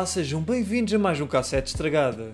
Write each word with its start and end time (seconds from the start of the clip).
Olá, 0.00 0.06
sejam 0.06 0.40
bem-vindos 0.40 0.94
a 0.94 0.98
mais 0.98 1.20
um 1.20 1.26
Cassete 1.26 1.68
Estragada. 1.68 2.32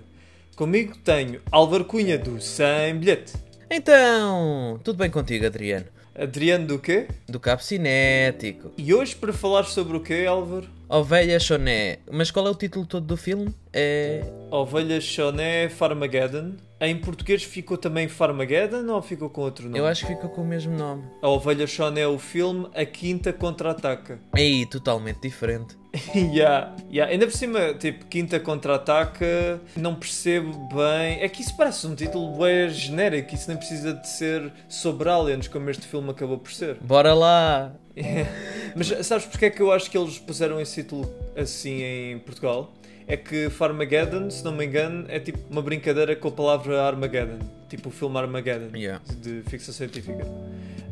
Comigo 0.54 0.96
tenho 0.98 1.40
Álvaro 1.50 1.84
Cunha 1.84 2.16
do 2.16 2.40
Sem 2.40 2.96
Bilhete. 2.96 3.32
Então, 3.68 4.78
tudo 4.84 4.98
bem 4.98 5.10
contigo, 5.10 5.44
Adriano? 5.44 5.86
Adriano 6.14 6.64
do 6.64 6.78
quê? 6.78 7.08
Do 7.28 7.40
Cabo 7.40 7.60
Cinético. 7.64 8.70
E 8.78 8.94
hoje 8.94 9.16
para 9.16 9.32
falar 9.32 9.64
sobre 9.64 9.96
o 9.96 10.00
quê, 10.00 10.26
Álvaro? 10.28 10.68
Ovelha 10.88 11.40
Choné. 11.40 11.98
Mas 12.08 12.30
qual 12.30 12.46
é 12.46 12.50
o 12.50 12.54
título 12.54 12.86
todo 12.86 13.04
do 13.04 13.16
filme? 13.16 13.52
É. 13.72 14.22
Ovelha 14.48 15.00
Choné 15.00 15.68
Farmageddon. 15.68 16.52
Em 16.80 16.96
português 16.96 17.42
ficou 17.42 17.76
também 17.76 18.06
Farmageddon 18.06 18.86
ou 18.92 19.02
ficou 19.02 19.28
com 19.28 19.40
outro 19.40 19.64
nome? 19.64 19.76
Eu 19.76 19.86
acho 19.86 20.06
que 20.06 20.14
fica 20.14 20.28
com 20.28 20.42
o 20.42 20.46
mesmo 20.46 20.76
nome. 20.76 21.02
A 21.20 21.28
Ovelha 21.28 21.66
Choné 21.66 22.02
é 22.02 22.06
o 22.06 22.18
filme, 22.18 22.68
a 22.76 22.84
Quinta 22.84 23.32
Contra-Ataca. 23.32 24.20
Aí, 24.32 24.64
totalmente 24.66 25.20
diferente. 25.20 25.76
yeah, 26.14 26.74
yeah. 26.90 27.12
Ainda 27.12 27.26
por 27.26 27.32
cima, 27.34 27.74
tipo, 27.74 28.04
Quinta 28.06 28.38
Contra-Ataca, 28.40 29.60
não 29.76 29.94
percebo 29.94 30.52
bem. 30.68 31.20
É 31.20 31.28
que 31.28 31.42
isso 31.42 31.56
parece 31.56 31.86
um 31.86 31.94
título 31.94 32.36
bem 32.38 32.68
genérico, 32.70 33.34
isso 33.34 33.48
nem 33.48 33.56
precisa 33.56 33.92
de 33.94 34.08
ser 34.08 34.52
sobre 34.68 35.08
aliens, 35.08 35.48
como 35.48 35.70
este 35.70 35.86
filme 35.86 36.10
acabou 36.10 36.38
por 36.38 36.52
ser. 36.52 36.76
Bora 36.80 37.14
lá! 37.14 37.72
Mas 38.76 38.88
sabes 39.06 39.26
porque 39.26 39.46
é 39.46 39.50
que 39.50 39.60
eu 39.62 39.72
acho 39.72 39.90
que 39.90 39.96
eles 39.96 40.18
puseram 40.18 40.60
esse 40.60 40.82
título 40.82 41.10
assim 41.36 41.82
em 41.82 42.18
Portugal? 42.18 42.72
É 43.08 43.16
que 43.16 43.48
Farmageddon, 43.50 44.28
se 44.30 44.44
não 44.44 44.52
me 44.52 44.66
engano, 44.66 45.06
é 45.08 45.20
tipo 45.20 45.38
uma 45.48 45.62
brincadeira 45.62 46.16
com 46.16 46.26
a 46.28 46.32
palavra 46.32 46.82
Armageddon, 46.82 47.38
tipo 47.68 47.88
o 47.88 47.92
filme 47.92 48.18
Armageddon, 48.18 48.76
Yeah. 48.76 49.00
de 49.22 49.42
ficção 49.48 49.72
científica. 49.72 50.26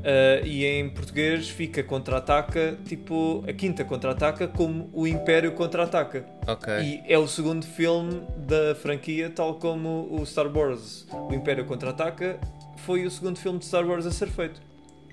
Uh, 0.05 0.47
e 0.47 0.67
em 0.67 0.91
português 0.91 1.49
fica 1.49 1.83
contra-ataca, 1.83 2.77
tipo 2.85 3.43
a 3.49 3.53
quinta 3.55 3.83
contra-ataca, 3.85 4.47
como 4.47 4.91
o 4.93 5.07
Império 5.07 5.53
contra-ataca. 5.53 6.27
Ok. 6.47 6.75
E 6.75 7.03
é 7.11 7.17
o 7.17 7.27
segundo 7.27 7.65
filme 7.65 8.21
da 8.37 8.75
franquia, 8.75 9.31
tal 9.31 9.55
como 9.55 10.07
o 10.11 10.27
Star 10.27 10.47
Wars. 10.55 11.07
O 11.11 11.33
Império 11.33 11.65
contra-ataca 11.65 12.39
foi 12.85 13.07
o 13.07 13.11
segundo 13.11 13.39
filme 13.39 13.59
de 13.59 13.65
Star 13.65 13.87
Wars 13.87 14.05
a 14.05 14.11
ser 14.11 14.29
feito. 14.29 14.61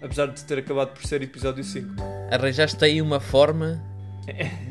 Apesar 0.01 0.25
de 0.25 0.43
ter 0.43 0.57
acabado 0.57 0.89
por 0.89 1.03
ser 1.05 1.21
episódio 1.21 1.63
5. 1.63 1.95
Arranjaste 2.29 2.83
aí 2.83 3.01
uma 3.01 3.21
forma 3.21 3.81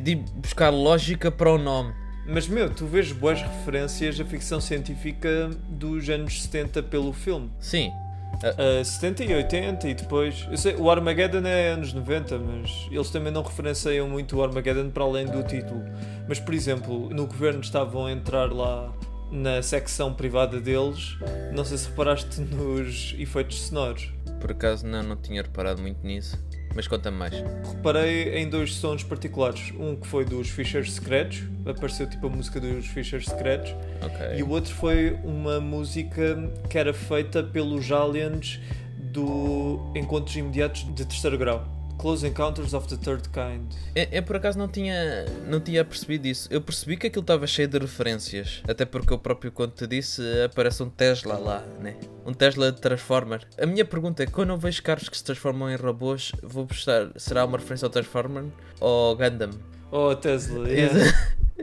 de 0.03 0.17
buscar 0.17 0.69
lógica 0.69 1.31
para 1.31 1.51
o 1.51 1.57
nome. 1.57 1.95
Mas 2.27 2.47
meu, 2.47 2.69
tu 2.69 2.87
vês 2.87 3.11
boas 3.11 3.41
referências 3.41 4.21
à 4.21 4.25
ficção 4.25 4.61
científica 4.61 5.51
dos 5.69 6.09
anos 6.09 6.43
70 6.43 6.83
pelo 6.83 7.13
filme. 7.13 7.51
Sim. 7.59 7.91
Uh, 8.37 8.85
70 8.85 9.25
e 9.25 9.35
80 9.35 9.89
e 9.89 9.95
depois. 9.95 10.47
Eu 10.51 10.57
sei, 10.57 10.75
o 10.77 10.91
Armageddon 10.91 11.47
é 11.47 11.69
anos 11.69 11.93
90, 11.93 12.39
mas 12.39 12.89
eles 12.91 13.11
também 13.11 13.33
não 13.33 13.43
referenciam 13.43 14.09
muito 14.09 14.37
o 14.37 14.43
Armageddon 14.43 14.91
para 14.91 15.05
além 15.05 15.27
do 15.27 15.43
título. 15.43 15.85
Mas 16.29 16.41
por 16.41 16.55
exemplo, 16.55 17.11
no 17.11 17.27
governo 17.27 17.61
estavam 17.61 18.07
a 18.07 18.13
entrar 18.13 18.51
lá 18.53 18.93
na 19.31 19.63
secção 19.63 20.15
privada 20.15 20.61
deles. 20.61 21.19
Não 21.53 21.65
sei 21.65 21.79
se 21.79 21.89
reparaste 21.89 22.41
nos 22.41 23.15
efeitos 23.19 23.61
sonoros. 23.63 24.13
Por 24.41 24.53
acaso 24.53 24.87
não, 24.87 25.03
não 25.03 25.17
tinha 25.17 25.43
reparado 25.43 25.83
muito 25.83 26.05
nisso. 26.07 26.39
Mas 26.75 26.87
conta-me 26.87 27.17
mais. 27.17 27.35
Reparei 27.35 28.37
em 28.37 28.49
dois 28.49 28.75
sons 28.75 29.03
particulares. 29.03 29.73
Um 29.79 29.97
que 29.97 30.07
foi 30.07 30.25
dos 30.25 30.49
Fishers 30.49 30.93
Secretos, 30.93 31.43
apareceu 31.67 32.09
tipo 32.09 32.27
a 32.27 32.31
música 32.31 32.61
dos 32.61 32.87
Fishers 32.87 33.27
Secretos. 33.27 33.75
Ok. 34.03 34.39
E 34.39 34.43
o 34.43 34.49
outro 34.51 34.75
foi 34.75 35.19
uma 35.25 35.61
música 35.61 36.51
que 36.69 36.79
era 36.79 36.95
feita 36.95 37.43
pelos 37.43 37.91
aliens 37.91 38.61
do 38.97 39.93
Encontros 39.95 40.37
Imediatos 40.37 40.85
de 40.95 41.05
Terceiro 41.05 41.37
Grau. 41.37 41.80
Close 42.01 42.27
Encounters 42.27 42.73
of 42.73 42.89
the 42.89 42.97
Third 42.97 43.29
Kind. 43.29 43.75
Eu, 43.95 44.07
eu, 44.11 44.23
por 44.23 44.37
acaso 44.37 44.59
não 44.59 44.67
tinha, 44.67 45.27
não 45.47 45.61
tinha 45.61 45.85
percebido 45.85 46.27
isso. 46.27 46.49
Eu 46.51 46.63
percebi 46.63 46.97
que 46.97 47.09
aquilo 47.09 47.21
estava 47.21 47.47
cheio 47.47 47.69
de 47.69 47.79
referências. 47.79 48.63
Até 48.67 48.87
porque 48.87 49.13
eu 49.13 49.19
próprio, 49.19 49.53
quando 49.53 49.73
te 49.73 49.87
disse, 49.87 50.23
aparece 50.43 50.83
um 50.83 50.89
Tesla 50.89 51.37
lá, 51.37 51.63
né? 51.79 51.97
Um 52.25 52.33
Tesla 52.33 52.73
Transformer. 52.73 53.43
A 53.61 53.67
minha 53.67 53.85
pergunta 53.85 54.23
é: 54.23 54.27
quando 54.27 54.49
eu 54.49 54.57
vejo 54.57 54.83
carros 54.83 55.11
que 55.11 55.17
se 55.17 55.23
transformam 55.23 55.71
em 55.71 55.77
robôs, 55.77 56.33
vou 56.43 56.65
prestar. 56.65 57.11
Será 57.17 57.45
uma 57.45 57.59
referência 57.59 57.85
ao 57.85 57.91
Transformer 57.91 58.45
ou 58.81 59.15
Gundam? 59.15 59.51
Oh, 59.93 60.17
Tesla, 60.17 60.71
yeah. 60.71 60.99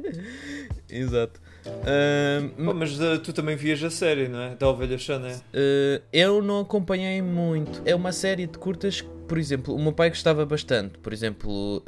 Exato. 0.87 1.41
Uh, 1.65 2.73
mas 2.75 2.99
uh, 2.99 3.17
tu 3.19 3.33
também 3.33 3.55
vias 3.55 3.83
a 3.83 3.89
série, 3.89 4.27
não 4.27 4.39
é? 4.39 4.55
Da 4.55 4.69
Ovelha 4.69 4.97
Chané. 4.97 5.33
Uh, 5.33 6.01
eu 6.13 6.41
não 6.41 6.61
acompanhei 6.61 7.21
muito. 7.21 7.81
É 7.85 7.95
uma 7.95 8.11
série 8.11 8.45
de 8.45 8.57
curtas 8.57 9.01
que, 9.01 9.16
por 9.27 9.37
exemplo, 9.37 9.75
o 9.75 9.79
meu 9.79 9.91
pai 9.91 10.09
gostava 10.09 10.45
bastante. 10.45 10.97
Por 10.99 11.11
exemplo, 11.11 11.83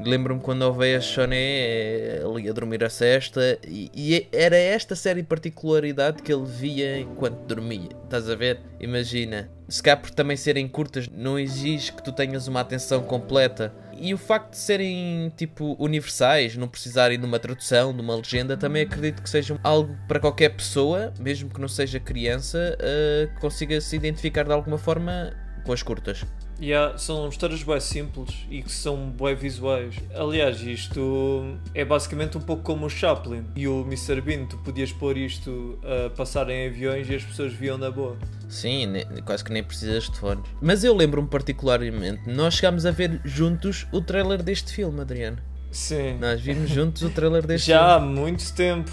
lembro-me 0.00 0.40
quando 0.40 0.62
a 0.64 0.68
Ovelha 0.68 1.00
Chané 1.00 2.20
ali 2.24 2.48
a 2.48 2.52
dormir 2.52 2.84
a 2.84 2.88
cesta 2.88 3.58
e, 3.66 3.90
e, 3.94 4.26
era 4.32 4.56
esta 4.56 4.94
série 4.94 5.22
particularidade 5.22 6.22
que 6.22 6.32
ele 6.32 6.46
via 6.46 6.98
enquanto 6.98 7.46
dormia. 7.46 7.88
Estás 8.04 8.30
a 8.30 8.34
ver? 8.34 8.60
Imagina. 8.80 9.50
Se 9.68 9.82
cá 9.82 9.96
por 9.96 10.10
também 10.10 10.36
serem 10.36 10.68
curtas, 10.68 11.08
não 11.08 11.38
exige 11.38 11.92
que 11.92 12.02
tu 12.02 12.12
tenhas 12.12 12.46
uma 12.46 12.60
atenção 12.60 13.02
completa. 13.02 13.74
E 13.96 14.12
o 14.12 14.18
facto 14.18 14.50
de 14.50 14.58
serem 14.58 15.32
tipo 15.36 15.74
universais, 15.78 16.56
não 16.56 16.68
precisarem 16.68 17.18
de 17.18 17.24
uma 17.24 17.38
tradução, 17.38 17.94
de 17.94 18.00
uma 18.00 18.14
legenda, 18.14 18.56
também 18.56 18.82
acredito 18.82 19.22
que 19.22 19.30
sejam 19.30 19.58
algo 19.62 19.96
para 20.06 20.20
qualquer 20.20 20.50
pessoa, 20.50 21.14
mesmo 21.18 21.48
que 21.48 21.60
não 21.60 21.68
seja 21.68 21.98
criança, 21.98 22.76
uh, 22.78 23.40
consiga 23.40 23.80
se 23.80 23.96
identificar 23.96 24.44
de 24.44 24.52
alguma 24.52 24.76
forma 24.76 25.32
com 25.64 25.72
as 25.72 25.82
curtas. 25.82 26.24
Yeah, 26.60 26.96
são 26.96 27.28
histórias 27.28 27.62
bem 27.62 27.80
simples 27.80 28.46
e 28.48 28.62
que 28.62 28.70
são 28.70 29.10
bem 29.10 29.34
visuais. 29.34 29.96
Aliás, 30.14 30.60
isto 30.60 31.58
é 31.74 31.84
basicamente 31.84 32.38
um 32.38 32.40
pouco 32.40 32.62
como 32.62 32.86
o 32.86 32.90
Chaplin 32.90 33.44
e 33.56 33.66
o 33.66 33.82
Mr. 33.82 34.20
Bean. 34.20 34.46
Tu 34.46 34.56
podias 34.58 34.92
pôr 34.92 35.16
isto 35.16 35.78
a 35.82 36.10
passar 36.10 36.48
em 36.48 36.68
aviões 36.68 37.08
e 37.10 37.14
as 37.16 37.24
pessoas 37.24 37.52
viam 37.52 37.76
na 37.76 37.90
boa. 37.90 38.16
Sim, 38.48 38.92
quase 39.24 39.42
que 39.42 39.52
nem 39.52 39.64
precisas 39.64 40.08
de 40.08 40.18
fones. 40.18 40.44
Mas 40.62 40.84
eu 40.84 40.94
lembro-me 40.94 41.28
particularmente, 41.28 42.28
nós 42.30 42.54
chegámos 42.54 42.86
a 42.86 42.90
ver 42.90 43.20
juntos 43.24 43.86
o 43.92 44.00
trailer 44.00 44.42
deste 44.42 44.72
filme, 44.72 45.00
Adriano. 45.00 45.38
Sim. 45.70 46.18
Nós 46.20 46.40
vimos 46.40 46.70
juntos 46.70 47.02
o 47.02 47.10
trailer 47.10 47.44
deste 47.44 47.66
já 47.66 47.78
filme. 47.78 47.90
Já 47.90 47.96
há 47.96 48.00
muito 48.00 48.54
tempo. 48.54 48.90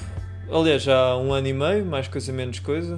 Aliás, 0.52 0.82
já 0.82 0.98
há 0.98 1.18
um 1.18 1.32
ano 1.32 1.48
e 1.48 1.54
meio, 1.54 1.86
mais 1.86 2.08
coisa 2.08 2.34
menos 2.34 2.60
coisa. 2.60 2.98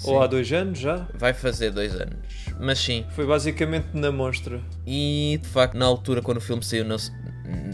Sim. 0.00 0.12
Ou 0.12 0.22
há 0.22 0.26
dois 0.26 0.50
anos 0.50 0.78
já? 0.78 1.06
Vai 1.14 1.34
fazer 1.34 1.70
dois 1.70 1.94
anos. 1.94 2.16
Mas 2.58 2.78
sim. 2.78 3.04
Foi 3.10 3.26
basicamente 3.26 3.88
na 3.92 4.10
monstra. 4.10 4.58
E 4.86 5.38
de 5.42 5.48
facto, 5.48 5.74
na 5.76 5.84
altura, 5.84 6.22
quando 6.22 6.38
o 6.38 6.40
filme 6.40 6.62
saiu, 6.64 6.86
não 6.86 6.96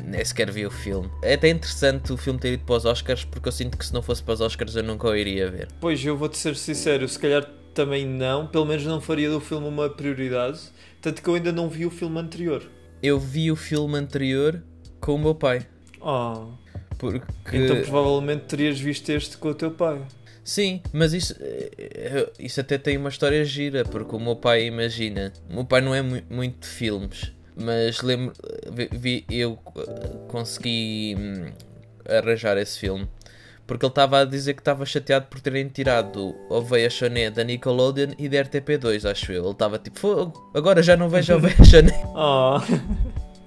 nem 0.04 0.24
sequer 0.24 0.50
vi 0.50 0.66
o 0.66 0.70
filme. 0.70 1.08
É 1.22 1.34
até 1.34 1.48
interessante 1.48 2.12
o 2.12 2.16
filme 2.16 2.38
ter 2.38 2.54
ido 2.54 2.64
para 2.64 2.76
os 2.76 2.84
Oscars, 2.84 3.24
porque 3.24 3.46
eu 3.46 3.52
sinto 3.52 3.76
que 3.78 3.86
se 3.86 3.94
não 3.94 4.02
fosse 4.02 4.22
para 4.22 4.34
os 4.34 4.40
Oscars 4.40 4.74
eu 4.74 4.82
nunca 4.82 5.06
o 5.06 5.14
iria 5.14 5.48
ver. 5.48 5.68
Pois, 5.80 6.04
eu 6.04 6.16
vou-te 6.16 6.36
ser 6.36 6.56
sincero, 6.56 7.08
se 7.08 7.18
calhar 7.18 7.44
também 7.72 8.04
não, 8.06 8.46
pelo 8.46 8.64
menos 8.64 8.84
não 8.84 9.00
faria 9.00 9.30
do 9.30 9.40
filme 9.40 9.68
uma 9.68 9.88
prioridade, 9.88 10.58
tanto 11.00 11.22
que 11.22 11.28
eu 11.28 11.34
ainda 11.34 11.52
não 11.52 11.68
vi 11.68 11.86
o 11.86 11.90
filme 11.90 12.18
anterior. 12.18 12.62
Eu 13.02 13.20
vi 13.20 13.52
o 13.52 13.56
filme 13.56 13.96
anterior 13.96 14.62
com 15.00 15.14
o 15.14 15.18
meu 15.18 15.34
pai. 15.34 15.66
Oh. 16.00 16.46
Porque... 16.98 17.20
Então 17.52 17.82
provavelmente 17.82 18.46
terias 18.46 18.80
visto 18.80 19.10
este 19.10 19.36
com 19.36 19.50
o 19.50 19.54
teu 19.54 19.70
pai. 19.70 20.00
Sim, 20.46 20.80
mas 20.92 21.12
isso, 21.12 21.34
isso 22.38 22.60
até 22.60 22.78
tem 22.78 22.96
uma 22.96 23.08
história 23.08 23.44
gira, 23.44 23.84
porque 23.84 24.14
o 24.14 24.20
meu 24.20 24.36
pai, 24.36 24.64
imagina, 24.64 25.32
o 25.50 25.54
meu 25.54 25.64
pai 25.64 25.80
não 25.80 25.92
é 25.92 26.00
mu 26.00 26.22
muito 26.30 26.60
de 26.60 26.68
filmes, 26.68 27.32
mas 27.56 28.00
lembro, 28.00 28.32
vi, 28.92 29.26
eu 29.28 29.56
consegui 30.28 31.16
hum, 31.18 31.50
arranjar 32.08 32.56
esse 32.58 32.78
filme, 32.78 33.08
porque 33.66 33.84
ele 33.84 33.90
estava 33.90 34.20
a 34.20 34.24
dizer 34.24 34.54
que 34.54 34.60
estava 34.60 34.86
chateado 34.86 35.26
por 35.26 35.40
terem 35.40 35.66
tirado 35.66 36.36
Oveia 36.48 36.88
Choné 36.88 37.28
da 37.28 37.42
Nickelodeon 37.42 38.10
e 38.16 38.28
da 38.28 38.38
RTP2, 38.44 39.10
acho 39.10 39.32
eu. 39.32 39.42
Ele 39.42 39.50
estava 39.50 39.80
tipo, 39.80 39.98
fogo, 39.98 40.52
agora 40.54 40.80
já 40.80 40.96
não 40.96 41.08
vejo 41.08 41.34
Oveia 41.34 41.56
Choné. 41.68 42.04
Oh. 42.14 42.60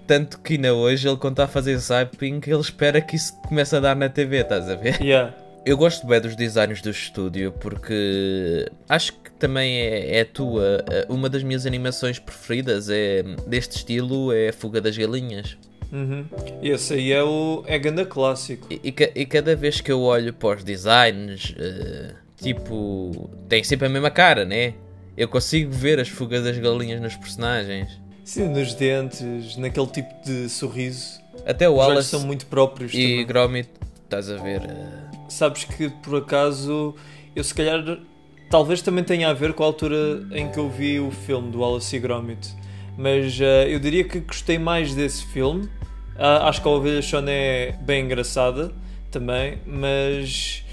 Tanto 0.06 0.38
que 0.42 0.56
ainda 0.56 0.74
hoje, 0.74 1.07
ele 1.07 1.16
quando 1.16 1.36
está 1.36 1.45
a 1.45 1.48
fazer 1.48 1.78
zapping, 1.78 2.42
ele 2.45 2.60
espera 2.60 3.00
que 3.00 3.16
isso 3.16 3.34
comece 3.48 3.74
a 3.78 3.80
dar 3.80 3.95
na 3.95 4.10
TV, 4.10 4.42
estás 4.42 4.69
a 4.69 4.75
ver? 4.75 5.02
Yeah. 5.02 5.34
Eu 5.69 5.77
gosto 5.77 6.07
bem 6.07 6.19
dos 6.19 6.36
designs 6.36 6.81
do 6.81 6.89
estúdio 6.89 7.51
porque 7.51 8.68
acho 8.89 9.13
que 9.13 9.30
também 9.33 9.77
é, 9.77 10.18
é 10.18 10.25
tua. 10.25 10.83
Uma 11.07 11.30
das 11.30 11.44
minhas 11.44 11.63
animações 11.63 12.18
preferidas 12.18 12.89
é 12.89 13.21
deste 13.45 13.77
estilo 13.77 14.33
é 14.33 14.50
a 14.50 14.54
Fuga 14.54 14.81
das 14.81 14.98
Galinhas. 14.98 15.60
Uhum. 15.92 16.25
Esse 16.63 16.95
aí 16.95 17.12
é 17.12 17.24
o 17.24 17.63
é 17.68 17.77
ganda 17.77 18.04
clássico. 18.04 18.66
E, 18.71 18.81
e, 18.83 19.21
e, 19.21 19.25
cada 19.27 19.56
vez 19.56 19.80
que 19.80 19.92
eu 19.92 20.01
olho 20.01 20.33
para 20.33 20.57
os 20.57 20.63
designs, 20.63 21.51
uh, 21.51 22.16
tipo, 22.42 23.30
tem 23.48 23.63
sempre 23.63 23.86
a 23.86 23.89
mesma 23.92 24.10
cara, 24.10 24.45
né? 24.45 24.74
Eu 25.16 25.27
consigo 25.27 25.71
ver 25.71 26.00
as 26.00 26.07
fugas 26.07 26.44
das 26.44 26.57
galinhas 26.57 27.00
nos 27.00 27.16
personagens. 27.16 27.95
Sim, 28.24 28.48
nos 28.48 28.74
dentes, 28.74 29.56
naquele 29.56 29.86
tipo 29.86 30.10
de 30.25 30.50
sorriso. 30.50 31.21
Até 31.45 31.69
o 31.69 31.74
Os 31.74 31.77
Wallace 31.77 31.95
olhos 31.95 32.06
são 32.07 32.21
muito 32.21 32.48
próprios 32.48 32.92
e 32.92 32.98
também. 32.98 33.25
Gromit, 33.27 33.69
estás 34.04 34.31
a 34.31 34.38
ver. 34.38 34.62
Uh... 34.62 35.09
Sabes 35.30 35.64
que 35.64 35.90
por 35.90 36.18
acaso 36.18 36.96
eu 37.36 37.44
se 37.44 37.54
calhar 37.54 38.00
talvez 38.50 38.81
também 38.81 39.04
tenha 39.04 39.30
a 39.30 39.34
ver 39.34 39.54
com 39.54 39.64
a 39.64 39.68
altura 39.68 40.28
em 40.31 40.50
que 40.50 40.58
eu 40.58 40.70
vi 40.70 41.00
o 41.00 41.12
filme 41.12 41.52
do 41.52 41.60
Wallace 41.60 41.96
e 41.96 42.00
Gromit. 42.00 42.56
Mas 42.98 43.40
uh, 43.40 43.44
eu 43.68 43.80
diria 43.80 44.04
que 44.04 44.20
gostei 44.20 44.58
mais 44.58 44.94
desse 44.94 45.26
filme 45.28 45.70
Ah, 46.18 46.50
acho 46.50 46.62
que 46.62 46.68
a 46.68 46.72
Ovelha 46.72 47.02
Shone 47.02 47.31
é 47.31 47.78
bem 47.81 48.04
engraçada 48.04 48.74
também, 49.10 49.60
mas 49.66 50.66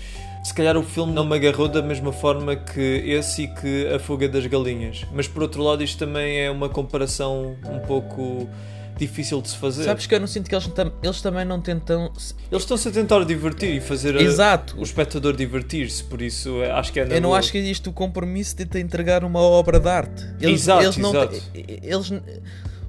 se 0.43 0.53
calhar 0.53 0.77
o 0.77 0.83
filme 0.83 1.13
não 1.13 1.25
me 1.25 1.37
agarrou 1.37 1.69
da 1.69 1.81
mesma 1.81 2.13
forma 2.13 2.57
que 2.57 2.81
esse 2.81 3.45
e 3.45 3.49
que 3.49 3.87
A 3.95 3.99
Fuga 4.01 4.29
das 4.29 4.45
Galinhas. 4.47 5.05
Mas 5.13 5.29
por 5.29 5.43
outro 5.43 5.63
lado, 5.63 5.85
isto 5.85 5.99
também 5.99 6.41
é 6.41 6.51
uma 6.51 6.69
comparação 6.69 7.57
um 7.65 7.79
pouco 7.79 8.49
difícil 8.99 9.41
de 9.43 9.49
se 9.51 9.57
fazer. 9.57 9.85
Sabes 9.85 10.07
que 10.07 10.15
eu 10.15 10.21
não 10.21 10.27
sinto 10.27 10.49
que 10.49 10.55
eles, 10.55 10.67
tam- 10.69 10.93
eles 11.03 11.21
também 11.21 11.45
não 11.45 11.61
tentam. 11.61 12.05
Eles 12.51 12.63
estão-se 12.63 12.89
a 12.89 12.91
tentar 12.91 13.25
divertir 13.25 13.75
e 13.77 13.81
fazer 13.81 14.17
a- 14.17 14.23
Exato. 14.23 14.77
o 14.79 14.83
espectador 14.83 15.35
divertir-se, 15.37 16.03
por 16.05 16.21
isso 16.23 16.63
é- 16.63 16.71
acho 16.71 16.93
que 16.93 17.01
é 17.01 17.03
Eu 17.05 17.21
não 17.21 17.29
boa. 17.31 17.39
acho 17.39 17.53
que 17.53 17.59
existe 17.59 17.89
o 17.89 17.93
compromisso 17.93 18.57
de 18.57 18.65
te 18.67 18.79
entregar 18.79 19.23
uma 19.25 19.41
obra 19.41 19.79
de 19.79 19.89
arte. 19.89 20.23
Eles, 20.41 20.63
Exato, 20.63 20.83
eles 20.85 20.97
não 20.97 21.11
exato. 21.11 21.43
eles 21.55 22.13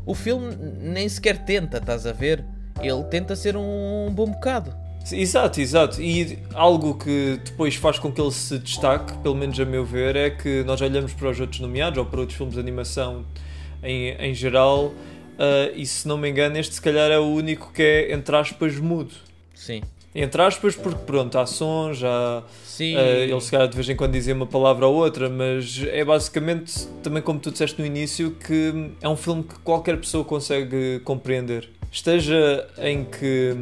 O 0.06 0.16
filme 0.16 0.56
nem 0.80 1.10
sequer 1.10 1.44
tenta, 1.44 1.80
estás 1.80 2.06
a 2.08 2.14
ver? 2.14 2.46
Ele 2.82 3.04
tenta 3.06 3.36
ser 3.36 3.58
um, 3.58 4.10
bom 4.10 4.28
bocado. 4.32 4.74
Exato, 5.12 5.60
exato. 5.60 6.02
E 6.02 6.40
algo 6.54 6.94
que 6.98 7.40
depois 7.44 7.76
faz 7.76 8.00
com 8.00 8.10
que 8.12 8.22
ele 8.22 8.32
se 8.32 8.58
destaque, 8.60 9.18
pelo 9.18 9.36
menos 9.36 9.60
a 9.60 9.66
meu 9.66 9.84
ver, 9.84 10.16
é 10.16 10.30
que 10.30 10.64
nós 10.64 10.80
olhamos 10.80 11.12
para 11.14 11.30
os 11.30 11.40
outros 11.42 11.60
nomeados 11.60 11.98
ou 11.98 12.06
para 12.06 12.22
outros 12.22 12.38
filmes 12.38 12.56
de 12.56 12.60
animação 12.62 13.26
em, 13.84 14.12
em 14.18 14.34
geral, 14.34 14.94
ah, 15.38 15.72
e 15.76 15.86
se 15.86 16.08
não 16.08 16.18
me 16.18 16.30
engano, 16.30 16.58
este 16.58 16.76
se 16.76 16.82
calhar 16.82 17.12
é 17.12 17.20
o 17.20 17.26
único 17.26 17.72
que 17.74 17.82
é, 17.82 18.14
entre 18.14 18.36
aspas, 18.36 18.76
mudo. 18.78 19.14
Sim. 19.54 19.82
Entre 20.16 20.42
aspas, 20.42 20.76
porque 20.76 21.00
pronto, 21.06 21.38
há 21.38 21.46
sons, 21.46 22.04
há. 22.04 22.44
Sim. 22.64 22.96
ah, 22.96 23.02
ele 23.02 23.42
se 23.42 23.52
calhar 23.52 23.68
de 23.68 23.76
vez 23.76 23.88
em 23.90 23.96
quando 23.96 24.14
dizia 24.14 24.34
uma 24.34 24.48
palavra 24.48 24.88
ou 24.88 24.96
outra, 24.96 25.30
mas 25.30 25.84
é 25.92 26.04
basicamente, 26.04 26.88
também 27.04 27.22
como 27.22 27.40
tu 27.40 27.52
disseste 27.52 27.80
no 27.80 27.86
início, 27.86 28.32
que 28.32 28.92
é 29.02 29.08
um 29.08 29.16
filme 29.16 29.44
que 29.44 29.60
qualquer 29.60 29.98
pessoa 29.98 30.24
consegue 30.24 31.00
compreender. 31.04 31.70
Esteja 31.92 32.68
em 32.80 33.04
que 33.04 33.56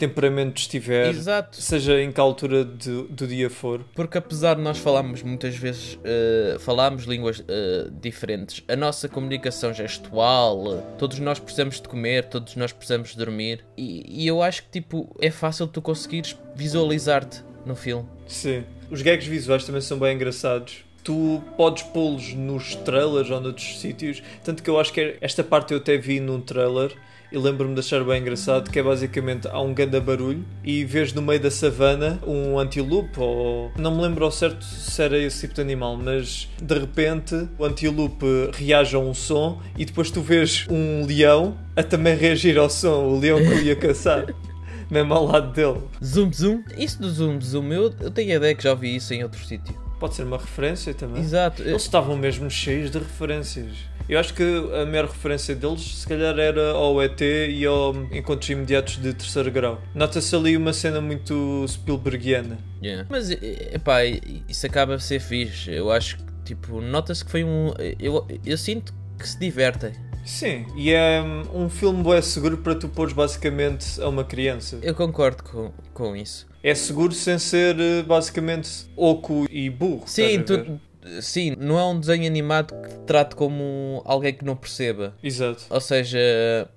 temperamento 0.00 0.58
estiver, 0.58 1.10
Exato. 1.10 1.60
seja 1.60 2.00
em 2.00 2.10
que 2.10 2.20
altura 2.20 2.64
de- 2.64 3.04
do 3.04 3.26
dia 3.26 3.48
for. 3.48 3.84
Porque 3.94 4.18
apesar 4.18 4.54
de 4.54 4.62
nós 4.62 4.78
falarmos 4.78 5.22
muitas 5.22 5.54
vezes, 5.54 5.98
eh, 6.02 6.56
falarmos 6.58 7.04
línguas 7.04 7.44
eh, 7.46 7.88
diferentes, 8.00 8.64
a 8.66 8.74
nossa 8.74 9.08
comunicação 9.08 9.72
gestual, 9.72 10.82
todos 10.98 11.18
nós 11.20 11.38
precisamos 11.38 11.80
de 11.80 11.88
comer, 11.88 12.24
todos 12.24 12.56
nós 12.56 12.72
precisamos 12.72 13.10
de 13.10 13.16
dormir, 13.18 13.64
e, 13.76 14.04
e 14.24 14.26
eu 14.26 14.42
acho 14.42 14.62
que 14.64 14.70
tipo, 14.80 15.14
é 15.20 15.30
fácil 15.30 15.66
tu 15.68 15.80
conseguires 15.80 16.36
visualizar-te 16.56 17.42
no 17.66 17.76
filme. 17.76 18.06
Sim. 18.26 18.64
Os 18.90 19.02
gags 19.02 19.26
visuais 19.28 19.64
também 19.64 19.80
são 19.80 19.98
bem 19.98 20.14
engraçados. 20.16 20.84
Tu 21.04 21.42
podes 21.56 21.82
pô-los 21.84 22.34
nos 22.34 22.74
trailers 22.74 23.30
ou 23.30 23.40
noutros 23.40 23.78
sítios. 23.80 24.22
Tanto 24.44 24.62
que 24.62 24.68
eu 24.68 24.78
acho 24.78 24.92
que 24.92 25.16
esta 25.20 25.42
parte 25.42 25.72
eu 25.72 25.78
até 25.78 25.96
vi 25.96 26.20
num 26.20 26.40
trailer 26.40 26.92
e 27.32 27.38
lembro-me 27.38 27.74
de 27.74 27.80
achar 27.80 28.02
bem 28.04 28.20
engraçado 28.20 28.70
que 28.70 28.78
é 28.78 28.82
basicamente 28.82 29.46
há 29.48 29.60
um 29.60 29.72
ganda 29.72 30.00
barulho 30.00 30.44
e 30.64 30.84
vês 30.84 31.12
no 31.12 31.22
meio 31.22 31.40
da 31.40 31.50
savana 31.50 32.18
um 32.26 32.58
antilope 32.58 33.18
ou 33.18 33.70
não 33.76 33.96
me 33.96 34.02
lembro 34.02 34.24
ao 34.24 34.30
certo 34.30 34.64
se 34.64 35.02
era 35.02 35.16
esse 35.16 35.40
tipo 35.40 35.54
de 35.54 35.60
animal, 35.60 35.96
mas 35.96 36.48
de 36.60 36.78
repente 36.78 37.48
o 37.58 37.64
antilope 37.64 38.50
reage 38.52 38.96
a 38.96 38.98
um 38.98 39.14
som 39.14 39.60
e 39.76 39.84
depois 39.84 40.10
tu 40.10 40.20
vês 40.20 40.66
um 40.68 41.06
leão 41.06 41.56
a 41.76 41.82
também 41.82 42.16
reagir 42.16 42.58
ao 42.58 42.68
som, 42.68 43.04
o 43.04 43.18
leão 43.18 43.38
que 43.38 43.48
o 43.48 43.62
ia 43.62 43.76
caçar, 43.76 44.26
mesmo 44.90 45.14
ao 45.14 45.24
lado 45.24 45.52
dele. 45.52 45.82
Zoom 46.04 46.32
zoom. 46.32 46.64
Isso 46.76 47.00
do 47.00 47.10
zoom 47.10 47.40
zoom, 47.40 47.72
eu, 47.72 47.94
eu 48.00 48.10
tenho 48.10 48.32
a 48.32 48.36
ideia 48.36 48.54
que 48.54 48.62
já 48.62 48.74
vi 48.74 48.96
isso 48.96 49.14
em 49.14 49.22
outro 49.22 49.44
sítio. 49.44 49.74
Pode 50.00 50.14
ser 50.14 50.24
uma 50.24 50.38
referência 50.38 50.94
também. 50.94 51.22
Exato. 51.22 51.62
Eles 51.62 51.82
estavam 51.82 52.16
mesmo 52.16 52.50
cheios 52.50 52.90
de 52.90 52.98
referências. 52.98 53.68
Eu 54.08 54.18
acho 54.18 54.34
que 54.34 54.42
a 54.42 54.84
maior 54.86 55.06
referência 55.06 55.54
deles, 55.54 55.98
se 55.98 56.06
calhar, 56.06 56.38
era 56.38 56.72
ao 56.72 57.00
ET 57.02 57.20
e 57.20 57.64
ao 57.64 57.94
Encontros 58.12 58.50
Imediatos 58.50 58.96
de 58.96 59.14
Terceiro 59.14 59.50
Grau. 59.50 59.80
Nota-se 59.94 60.34
ali 60.34 60.56
uma 60.56 60.72
cena 60.72 61.00
muito 61.00 61.64
Spielbergiana. 61.68 62.58
Yeah. 62.82 63.06
Mas, 63.08 63.30
epá, 63.30 64.04
isso 64.04 64.66
acaba 64.66 64.94
a 64.94 64.98
ser 64.98 65.20
fixe. 65.20 65.70
Eu 65.70 65.92
acho 65.92 66.16
que, 66.16 66.24
tipo, 66.44 66.80
nota-se 66.80 67.24
que 67.24 67.30
foi 67.30 67.44
um. 67.44 67.72
Eu, 67.98 68.26
eu 68.44 68.58
sinto 68.58 68.92
que 69.18 69.28
se 69.28 69.38
divertem. 69.38 69.92
Sim, 70.24 70.66
e 70.76 70.90
é 70.92 71.22
um 71.52 71.68
filme 71.68 72.02
bué 72.02 72.20
seguro 72.20 72.58
para 72.58 72.74
tu 72.74 72.88
pôres 72.88 73.12
basicamente 73.12 74.00
a 74.00 74.08
uma 74.08 74.24
criança. 74.24 74.78
Eu 74.82 74.94
concordo 74.94 75.42
com, 75.42 75.72
com 75.94 76.14
isso. 76.14 76.46
É 76.62 76.74
seguro 76.74 77.12
sem 77.12 77.38
ser 77.38 77.78
eh, 77.80 78.02
basicamente 78.02 78.86
oco 78.96 79.46
e 79.50 79.70
burro. 79.70 80.02
Sim, 80.06 80.42
tu, 80.42 80.78
sim, 81.20 81.54
não 81.58 81.78
é 81.78 81.84
um 81.84 81.98
desenho 81.98 82.26
animado 82.26 82.74
que 82.82 82.88
te 82.88 82.98
trate 83.06 83.34
como 83.34 84.02
alguém 84.04 84.32
que 84.32 84.44
não 84.44 84.56
perceba. 84.56 85.14
Exato. 85.22 85.64
Ou 85.68 85.80
seja, 85.80 86.18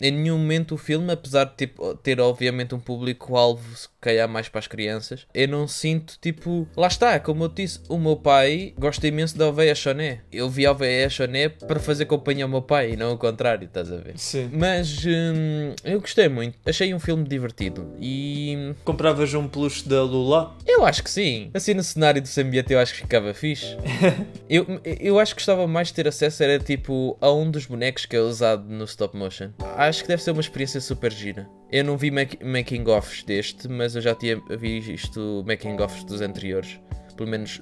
em 0.01 0.11
nenhum 0.11 0.37
momento 0.37 0.75
o 0.75 0.77
filme, 0.77 1.11
apesar 1.11 1.45
de 1.45 1.55
tipo, 1.55 1.95
ter 1.95 2.19
obviamente 2.19 2.73
um 2.75 2.79
público-alvo 2.79 3.75
se 3.75 3.87
calhar 4.01 4.27
mais 4.27 4.49
para 4.49 4.59
as 4.59 4.67
crianças, 4.67 5.25
eu 5.33 5.47
não 5.47 5.67
sinto 5.67 6.17
tipo. 6.21 6.67
Lá 6.75 6.87
está, 6.87 7.19
como 7.19 7.45
eu 7.45 7.49
disse, 7.49 7.79
o 7.87 7.97
meu 7.97 8.15
pai 8.15 8.73
gosta 8.77 9.07
imenso 9.07 9.37
da 9.37 9.47
Oveia 9.47 9.75
Choné. 9.75 10.21
Eu 10.31 10.49
vi 10.49 10.65
a 10.65 10.71
Oveia 10.71 11.09
Choné 11.09 11.49
para 11.49 11.79
fazer 11.79 12.05
companhia 12.05 12.45
ao 12.45 12.49
meu 12.49 12.61
pai 12.61 12.91
e 12.91 12.95
não 12.97 13.13
o 13.13 13.17
contrário, 13.17 13.65
estás 13.65 13.91
a 13.91 13.97
ver? 13.97 14.13
Sim. 14.17 14.49
Mas 14.51 15.05
hum, 15.05 15.73
eu 15.83 15.99
gostei 16.01 16.27
muito, 16.27 16.57
achei 16.65 16.93
um 16.93 16.99
filme 16.99 17.23
divertido 17.27 17.93
e 17.99 18.73
Compravas 18.83 19.33
um 19.33 19.47
peluche 19.47 19.87
da 19.87 20.03
Lula? 20.03 20.55
eu 20.67 20.85
acho 20.85 21.03
que 21.03 21.09
sim. 21.09 21.49
Assim 21.53 21.73
no 21.73 21.83
cenário 21.83 22.21
do 22.21 22.41
ambiente 22.41 22.73
eu 22.73 22.79
acho 22.79 22.93
que 22.93 23.01
ficava 23.01 23.33
fixe. 23.33 23.77
eu, 24.49 24.65
eu 24.99 25.19
acho 25.19 25.33
que 25.33 25.39
gostava 25.41 25.67
mais 25.67 25.87
de 25.89 25.93
ter 25.95 26.07
acesso 26.07 26.43
era 26.43 26.59
tipo 26.59 27.17
a 27.21 27.31
um 27.31 27.49
dos 27.49 27.65
bonecos 27.65 28.05
que 28.05 28.15
é 28.15 28.19
usado 28.19 28.63
no 28.67 28.85
stop 28.85 29.15
motion. 29.17 29.49
Acho 29.77 30.01
que 30.03 30.07
deve 30.07 30.21
ser 30.21 30.31
uma 30.31 30.41
experiência 30.41 30.79
super 30.81 31.11
gira. 31.11 31.47
Eu 31.71 31.83
não 31.83 31.97
vi 31.97 32.11
make- 32.11 32.43
making-offs 32.43 33.23
deste, 33.23 33.67
mas 33.67 33.95
eu 33.95 34.01
já 34.01 34.13
tinha 34.13 34.39
visto 34.59 35.43
making-offs 35.47 36.03
dos 36.03 36.21
anteriores. 36.21 36.79
Pelo 37.15 37.29
menos 37.29 37.61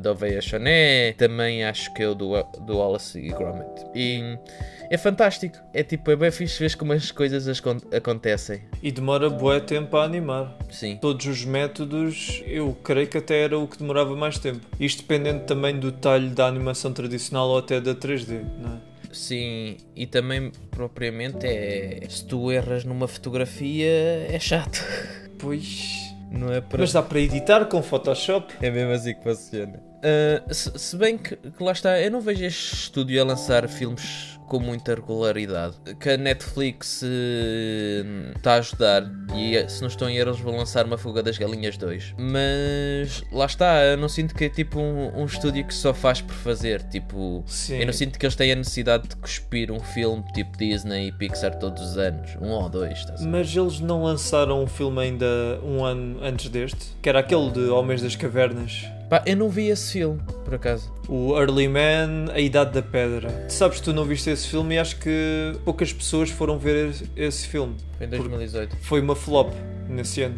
da 0.00 0.10
Oveia 0.10 0.40
Choné, 0.40 1.12
também 1.12 1.62
acho 1.64 1.92
que 1.94 2.02
é 2.02 2.08
o 2.08 2.16
do, 2.16 2.42
do 2.66 2.78
Wallace 2.78 3.16
e 3.20 3.28
Gromit. 3.28 3.84
E 3.94 4.36
é 4.94 4.98
fantástico. 4.98 5.58
É 5.72 5.82
tipo, 5.82 6.10
é 6.10 6.16
bem 6.16 6.30
fixe 6.30 6.58
ver 6.58 6.76
como 6.76 6.92
as 6.92 7.10
coisas 7.10 7.48
as 7.48 7.60
con- 7.60 7.78
acontecem. 7.96 8.60
E 8.82 8.92
demora 8.92 9.30
bué 9.30 9.58
tempo 9.60 9.96
a 9.96 10.04
animar. 10.04 10.56
Sim. 10.70 10.96
todos 11.00 11.26
os 11.26 11.44
métodos, 11.44 12.42
eu 12.46 12.74
creio 12.84 13.06
que 13.08 13.18
até 13.18 13.42
era 13.42 13.58
o 13.58 13.66
que 13.66 13.78
demorava 13.78 14.14
mais 14.16 14.38
tempo. 14.38 14.60
Isto 14.78 15.02
dependendo 15.02 15.44
também 15.44 15.78
do 15.78 15.90
detalhe 15.90 16.28
da 16.30 16.46
animação 16.46 16.92
tradicional 16.92 17.48
ou 17.48 17.58
até 17.58 17.80
da 17.80 17.94
3D, 17.94 18.42
não 18.58 18.74
é? 18.76 18.92
Sim, 19.12 19.76
e 19.94 20.06
também 20.06 20.50
propriamente 20.70 21.46
é. 21.46 22.00
Se 22.08 22.24
tu 22.24 22.50
erras 22.50 22.84
numa 22.84 23.06
fotografia, 23.06 23.86
é 24.30 24.38
chato. 24.40 24.82
Pois. 25.38 25.98
Não 26.30 26.50
é 26.52 26.60
para. 26.62 26.78
Mas 26.78 26.92
dá 26.94 27.02
para 27.02 27.20
editar 27.20 27.66
com 27.66 27.82
Photoshop? 27.82 28.54
É 28.62 28.70
mesmo 28.70 28.92
assim 28.92 29.14
que 29.14 29.22
funciona. 29.22 29.82
Ah, 30.02 30.42
se, 30.52 30.70
se 30.78 30.96
bem 30.96 31.16
que, 31.16 31.36
que 31.36 31.62
lá 31.62 31.72
está, 31.72 32.00
eu 32.00 32.10
não 32.10 32.20
vejo 32.20 32.44
este 32.44 32.74
estúdio 32.74 33.20
a 33.22 33.24
lançar 33.24 33.68
filmes 33.68 34.32
com 34.52 34.58
muita 34.58 34.94
regularidade. 34.94 35.76
Que 35.98 36.10
a 36.10 36.16
Netflix 36.18 37.02
está 38.36 38.52
a 38.52 38.58
ajudar 38.58 39.10
e 39.34 39.56
eh, 39.56 39.66
se 39.66 39.80
não 39.80 39.88
estão 39.88 40.10
em 40.10 40.18
erro, 40.18 40.28
eles 40.28 40.40
vão 40.40 40.54
lançar 40.54 40.84
uma 40.84 40.98
Fuga 40.98 41.22
das 41.22 41.38
Galinhas 41.38 41.78
2. 41.78 42.16
Mas 42.18 43.22
lá 43.32 43.46
está, 43.46 43.82
eu 43.82 43.96
não 43.96 44.10
sinto 44.10 44.34
que 44.34 44.44
é 44.44 44.48
tipo 44.50 44.78
um, 44.78 45.22
um 45.22 45.24
estúdio 45.24 45.66
que 45.66 45.72
só 45.72 45.94
faz 45.94 46.20
por 46.20 46.34
fazer. 46.34 46.82
Tipo, 46.82 47.42
Sim. 47.46 47.78
eu 47.78 47.86
não 47.86 47.94
sinto 47.94 48.18
que 48.18 48.26
eles 48.26 48.36
têm 48.36 48.52
a 48.52 48.56
necessidade 48.56 49.08
de 49.08 49.16
cuspir 49.16 49.72
um 49.72 49.80
filme 49.80 50.22
tipo 50.34 50.58
Disney 50.58 51.08
e 51.08 51.12
Pixar 51.12 51.58
todos 51.58 51.82
os 51.82 51.96
anos, 51.96 52.36
um 52.38 52.50
ou 52.50 52.68
dois? 52.68 53.06
Mas 53.22 53.56
eles 53.56 53.80
não 53.80 54.02
lançaram 54.02 54.62
um 54.62 54.66
filme 54.66 55.00
ainda 55.00 55.26
um 55.64 55.82
ano 55.82 56.22
antes 56.22 56.50
deste? 56.50 56.94
Que 57.00 57.08
era 57.08 57.20
aquele 57.20 57.50
de 57.52 57.70
Homens 57.70 58.02
das 58.02 58.16
Cavernas. 58.16 58.84
Pá, 59.12 59.22
eu 59.26 59.36
não 59.36 59.50
vi 59.50 59.68
esse 59.68 59.92
filme, 59.92 60.18
por 60.42 60.54
acaso. 60.54 60.90
O 61.06 61.38
Early 61.38 61.68
Man, 61.68 62.32
A 62.32 62.40
Idade 62.40 62.72
da 62.72 62.80
Pedra. 62.80 63.28
Tu 63.46 63.52
sabes 63.52 63.76
que 63.78 63.84
tu 63.84 63.92
não 63.92 64.06
viste 64.06 64.30
esse 64.30 64.48
filme 64.48 64.76
e 64.76 64.78
acho 64.78 64.96
que 64.96 65.52
poucas 65.66 65.92
pessoas 65.92 66.30
foram 66.30 66.58
ver 66.58 66.94
esse- 67.14 67.46
filme. 67.46 67.74
Foi 67.98 68.06
em 68.06 68.08
2018. 68.08 68.74
foi 68.80 69.02
uma 69.02 69.14
flop 69.14 69.52
nesse 69.86 70.22
ano. 70.22 70.36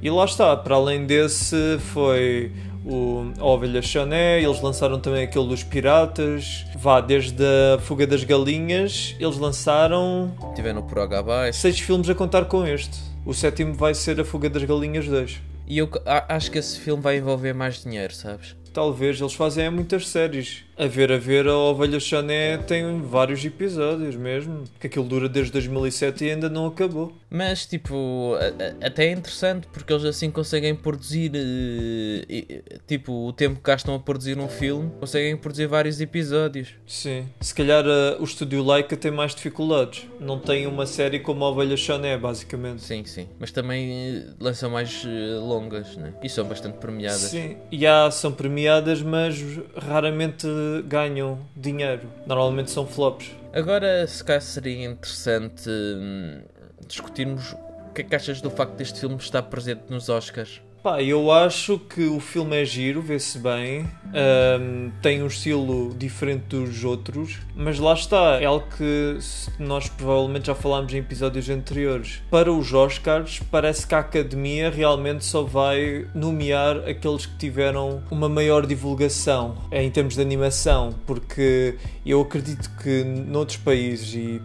E 0.00 0.08
lá 0.08 0.24
está, 0.24 0.56
para 0.56 0.74
além 0.74 1.04
desse 1.04 1.76
foi 1.92 2.50
o 2.82 3.30
a 3.38 3.44
Ovelha 3.44 3.82
Choné, 3.82 4.42
eles 4.42 4.58
lançaram 4.62 4.98
também 4.98 5.24
aquele 5.24 5.46
dos 5.46 5.62
Piratas, 5.62 6.64
vá, 6.78 7.02
desde 7.02 7.44
a 7.74 7.78
Fuga 7.78 8.06
das 8.06 8.24
Galinhas, 8.24 9.14
eles 9.20 9.36
lançaram 9.36 10.32
Tiveram 10.54 10.80
por 10.80 10.98
abaixo. 10.98 11.58
seis 11.60 11.78
filmes 11.78 12.08
a 12.08 12.14
contar 12.14 12.46
com 12.46 12.66
este. 12.66 12.96
O 13.26 13.34
sétimo 13.34 13.74
vai 13.74 13.92
ser 13.92 14.18
a 14.18 14.24
Fuga 14.24 14.48
das 14.48 14.64
Galinhas 14.64 15.06
2. 15.06 15.42
E 15.66 15.78
eu 15.78 15.88
acho 16.28 16.50
que 16.50 16.58
esse 16.58 16.78
filme 16.78 17.02
vai 17.02 17.18
envolver 17.18 17.52
mais 17.52 17.82
dinheiro, 17.82 18.14
sabes? 18.14 18.54
Talvez, 18.72 19.20
eles 19.20 19.34
fazem 19.34 19.70
muitas 19.70 20.08
séries. 20.08 20.64
A 20.76 20.86
ver, 20.86 21.12
a 21.12 21.18
ver, 21.18 21.46
a 21.46 21.56
Ovelha 21.56 22.00
Choné 22.00 22.58
tem 22.58 23.00
vários 23.02 23.44
episódios 23.44 24.16
mesmo. 24.16 24.64
Que 24.80 24.88
aquilo 24.88 25.04
dura 25.04 25.28
desde 25.28 25.52
2007 25.52 26.24
e 26.24 26.30
ainda 26.32 26.48
não 26.48 26.66
acabou. 26.66 27.12
Mas, 27.30 27.64
tipo, 27.66 28.34
a- 28.40 28.84
a- 28.84 28.86
até 28.88 29.06
é 29.06 29.12
interessante 29.12 29.66
porque 29.72 29.92
eles 29.92 30.04
assim 30.04 30.30
conseguem 30.30 30.74
produzir, 30.74 31.30
eh, 31.34 32.24
e- 32.28 32.62
tipo, 32.86 33.12
o 33.28 33.32
tempo 33.32 33.56
que 33.56 33.62
gastam 33.70 33.94
a 33.94 33.98
produzir 34.00 34.38
um 34.38 34.48
filme, 34.48 34.90
conseguem 35.00 35.36
produzir 35.36 35.66
vários 35.66 36.00
episódios. 36.00 36.68
Sim. 36.86 37.26
Se 37.40 37.54
calhar 37.54 37.84
uh, 37.86 38.20
o 38.20 38.24
estúdio 38.24 38.62
Laika 38.64 38.96
tem 38.96 39.10
mais 39.10 39.34
dificuldades. 39.34 40.06
Não 40.20 40.38
tem 40.38 40.66
uma 40.66 40.86
série 40.86 41.20
como 41.20 41.44
a 41.44 41.50
Ovelha 41.50 41.76
Choné, 41.76 42.16
basicamente. 42.18 42.82
Sim, 42.82 43.04
sim. 43.04 43.28
Mas 43.38 43.50
também 43.52 43.90
eh, 43.92 44.26
lançam 44.40 44.70
mais 44.70 45.04
eh, 45.06 45.38
longas, 45.38 45.96
né? 45.96 46.14
E 46.22 46.28
são 46.28 46.44
bastante 46.44 46.78
premiadas. 46.78 47.20
Sim, 47.20 47.56
e 47.70 47.86
há, 47.86 48.10
são 48.10 48.32
premiadas, 48.32 49.02
mas 49.02 49.40
raramente 49.76 50.46
ganham 50.86 51.38
dinheiro. 51.56 52.08
Normalmente 52.26 52.70
são 52.70 52.86
flops. 52.86 53.30
Agora, 53.52 54.06
se 54.06 54.22
calhar 54.22 54.42
seria 54.42 54.84
interessante 54.84 55.68
hum, 55.68 56.42
discutirmos 56.86 57.52
o 57.52 57.92
que 57.94 58.02
é 58.02 58.04
que 58.04 58.16
achas 58.16 58.40
do 58.40 58.50
facto 58.50 58.74
deste 58.74 59.00
filme 59.00 59.16
estar 59.16 59.42
presente 59.42 59.82
nos 59.88 60.08
Oscars. 60.08 60.60
Pá, 60.84 61.02
eu 61.02 61.32
acho 61.32 61.78
que 61.78 62.04
o 62.04 62.20
filme 62.20 62.60
é 62.60 62.62
giro, 62.62 63.00
vê-se 63.00 63.38
bem, 63.38 63.88
ahm, 64.12 64.90
tem 65.00 65.22
um 65.22 65.26
estilo 65.28 65.94
diferente 65.94 66.42
dos 66.48 66.84
outros, 66.84 67.38
mas 67.56 67.78
lá 67.78 67.94
está, 67.94 68.38
é 68.38 68.44
algo 68.44 68.66
que 68.76 69.16
nós 69.58 69.88
provavelmente 69.88 70.48
já 70.48 70.54
falámos 70.54 70.92
em 70.92 70.98
episódios 70.98 71.48
anteriores. 71.48 72.22
Para 72.30 72.52
os 72.52 72.74
Oscars, 72.74 73.40
parece 73.50 73.86
que 73.86 73.94
a 73.94 74.00
Academia 74.00 74.68
realmente 74.68 75.24
só 75.24 75.42
vai 75.42 76.06
nomear 76.14 76.86
aqueles 76.86 77.24
que 77.24 77.38
tiveram 77.38 78.02
uma 78.10 78.28
maior 78.28 78.66
divulgação 78.66 79.56
em 79.72 79.90
termos 79.90 80.16
de 80.16 80.20
animação, 80.20 80.94
porque 81.06 81.78
eu 82.04 82.20
acredito 82.20 82.70
que 82.82 83.02
noutros 83.04 83.56
países 83.56 84.14
e 84.14 84.38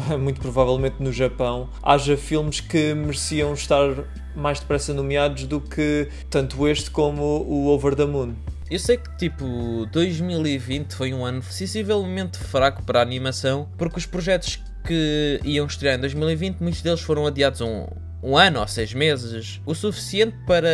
muito 0.20 0.40
provavelmente 0.40 0.96
no 1.00 1.12
Japão, 1.12 1.68
haja 1.82 2.16
filmes 2.16 2.60
que 2.60 2.94
mereciam 2.94 3.54
estar 3.54 4.04
mais 4.34 4.60
depressa 4.60 4.92
nomeados 4.92 5.44
do 5.44 5.60
que 5.60 6.08
tanto 6.28 6.66
este 6.66 6.90
como 6.90 7.22
o 7.22 7.68
Over 7.68 7.94
the 7.94 8.04
Moon. 8.04 8.34
Eu 8.70 8.78
sei 8.78 8.96
que, 8.96 9.16
tipo, 9.16 9.86
2020 9.92 10.94
foi 10.94 11.12
um 11.12 11.24
ano 11.24 11.42
sensivelmente 11.42 12.38
fraco 12.38 12.82
para 12.82 12.98
a 12.98 13.02
animação, 13.02 13.68
porque 13.76 13.98
os 13.98 14.06
projetos 14.06 14.60
que 14.84 15.40
iam 15.44 15.66
estrear 15.66 15.96
em 15.96 16.00
2020, 16.00 16.60
muitos 16.60 16.82
deles 16.82 17.00
foram 17.00 17.26
adiados 17.26 17.60
um, 17.60 17.86
um 18.24 18.36
ano 18.38 18.60
ou 18.60 18.66
seis 18.66 18.94
meses, 18.94 19.60
o 19.66 19.74
suficiente 19.74 20.34
para. 20.46 20.68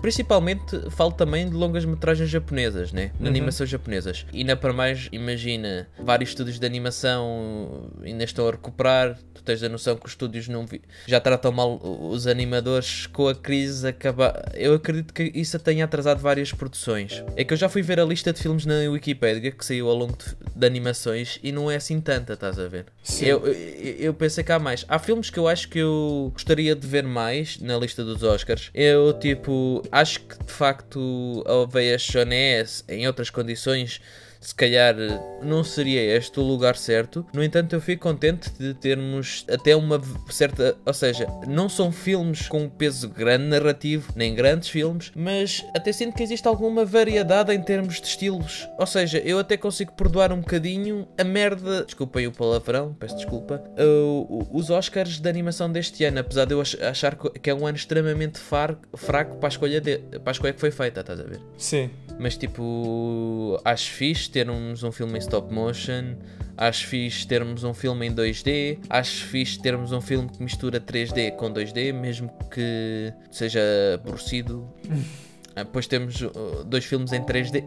Principalmente, 0.00 0.90
falo 0.90 1.12
também 1.12 1.48
de 1.48 1.54
longas 1.54 1.84
metragens 1.84 2.30
japonesas, 2.30 2.90
né? 2.92 3.10
De 3.18 3.22
Uhum. 3.24 3.28
animação 3.28 3.66
japonesas. 3.66 4.24
E 4.32 4.38
ainda 4.38 4.56
para 4.56 4.72
mais, 4.72 5.08
imagina, 5.12 5.86
vários 6.02 6.30
estúdios 6.30 6.58
de 6.58 6.66
animação 6.66 7.90
ainda 8.02 8.24
estão 8.24 8.48
a 8.48 8.50
recuperar. 8.52 9.18
Tu 9.34 9.42
tens 9.42 9.62
a 9.62 9.68
noção 9.68 9.96
que 9.96 10.06
os 10.06 10.12
estúdios 10.12 10.48
não 10.48 10.66
vi- 10.66 10.82
já 11.06 11.20
tratam 11.20 11.52
mal 11.52 11.78
os 11.82 12.26
animadores 12.26 13.06
com 13.06 13.28
a 13.28 13.34
crise 13.34 13.86
acabar. 13.88 14.50
Eu 14.54 14.74
acredito 14.74 15.12
que 15.14 15.30
isso 15.34 15.58
tenha 15.58 15.84
atrasado 15.84 16.18
várias 16.20 16.52
produções. 16.52 17.22
É 17.36 17.44
que 17.44 17.52
eu 17.52 17.56
já 17.58 17.68
fui 17.68 17.82
ver 17.82 18.00
a 18.00 18.04
lista 18.04 18.32
de 18.32 18.40
filmes 18.40 18.64
na 18.66 18.74
Wikipedia 18.90 19.50
que 19.50 19.64
saiu 19.64 19.88
ao 19.88 19.94
longo 19.96 20.16
de, 20.16 20.36
de 20.54 20.66
animações 20.66 21.38
e 21.42 21.52
não 21.52 21.70
é 21.70 21.76
assim 21.76 22.00
tanta, 22.00 22.34
estás 22.34 22.58
a 22.58 22.68
ver? 22.68 22.86
Sim. 23.02 23.26
Eu, 23.26 23.46
eu, 23.46 23.54
eu 23.98 24.14
pensei 24.14 24.42
que 24.44 24.52
há 24.52 24.58
mais. 24.58 24.84
Há 24.88 24.98
filmes 24.98 25.30
que 25.30 25.38
eu 25.38 25.46
acho 25.48 25.68
que 25.68 25.78
eu 25.78 26.30
gostaria 26.32 26.69
de 26.74 26.86
ver 26.86 27.04
mais 27.04 27.58
na 27.58 27.76
lista 27.76 28.04
dos 28.04 28.22
Oscars. 28.22 28.70
Eu, 28.74 29.12
tipo, 29.12 29.82
acho 29.90 30.20
que 30.20 30.44
de 30.44 30.52
facto 30.52 31.42
a 31.46 31.54
Oveia 31.54 31.98
Shonés, 31.98 32.84
em 32.88 33.06
outras 33.06 33.30
condições, 33.30 34.00
se 34.40 34.54
calhar 34.54 34.94
não 35.42 35.62
seria 35.62 36.00
este 36.16 36.40
o 36.40 36.42
lugar 36.42 36.76
certo. 36.76 37.26
No 37.32 37.42
entanto, 37.44 37.74
eu 37.74 37.80
fico 37.80 38.02
contente 38.02 38.50
de 38.58 38.72
termos 38.74 39.44
até 39.50 39.76
uma 39.76 40.00
certa. 40.30 40.76
Ou 40.84 40.94
seja, 40.94 41.26
não 41.46 41.68
são 41.68 41.92
filmes 41.92 42.48
com 42.48 42.68
peso 42.68 43.08
grande 43.08 43.44
narrativo, 43.44 44.12
nem 44.16 44.34
grandes 44.34 44.68
filmes, 44.68 45.12
mas 45.14 45.64
até 45.76 45.92
sinto 45.92 46.14
que 46.16 46.22
existe 46.22 46.46
alguma 46.48 46.84
variedade 46.84 47.52
em 47.52 47.60
termos 47.62 48.00
de 48.00 48.06
estilos. 48.06 48.66
Ou 48.78 48.86
seja, 48.86 49.18
eu 49.18 49.38
até 49.38 49.56
consigo 49.56 49.92
perdoar 49.92 50.32
um 50.32 50.40
bocadinho 50.40 51.06
a 51.18 51.24
merda. 51.24 51.84
Desculpem 51.84 52.26
o 52.26 52.32
palavrão, 52.32 52.94
peço 52.98 53.16
desculpa. 53.16 53.62
uh, 53.78 54.46
os 54.52 54.70
Oscars 54.70 55.20
de 55.20 55.28
animação 55.28 55.70
deste 55.70 56.04
ano, 56.04 56.20
apesar 56.20 56.44
de 56.46 56.54
eu 56.54 56.60
ach- 56.60 56.80
achar 56.80 57.14
que 57.16 57.50
é 57.50 57.54
um 57.54 57.66
ano 57.66 57.76
extremamente 57.76 58.38
fraco 58.38 58.86
para 59.06 59.26
a 59.42 59.48
escolha, 59.48 59.80
de- 59.80 59.98
para 59.98 60.30
a 60.30 60.32
escolha 60.32 60.52
que 60.52 60.60
foi 60.60 60.70
feita, 60.70 61.00
estás 61.00 61.20
a 61.20 61.24
ver? 61.24 61.40
Sim. 61.58 61.90
Mas 62.20 62.36
tipo, 62.36 63.58
acho 63.64 63.90
fixe 63.92 64.28
termos 64.28 64.82
um 64.82 64.92
filme 64.92 65.14
em 65.14 65.18
stop 65.20 65.50
motion, 65.50 66.16
acho 66.54 66.86
fixe 66.86 67.26
termos 67.26 67.64
um 67.64 67.72
filme 67.72 68.08
em 68.08 68.14
2D, 68.14 68.76
acho 68.90 69.24
fixe 69.24 69.58
termos 69.58 69.90
um 69.90 70.02
filme 70.02 70.28
que 70.28 70.42
mistura 70.42 70.78
3D 70.78 71.34
com 71.36 71.50
2D, 71.50 71.94
mesmo 71.94 72.30
que 72.50 73.10
seja 73.30 73.60
aborrecido. 73.94 74.68
Ah, 75.56 75.64
Depois 75.64 75.88
temos 75.88 76.20
uh, 76.20 76.62
dois 76.64 76.84
filmes 76.84 77.12
em 77.12 77.24
3D. 77.24 77.64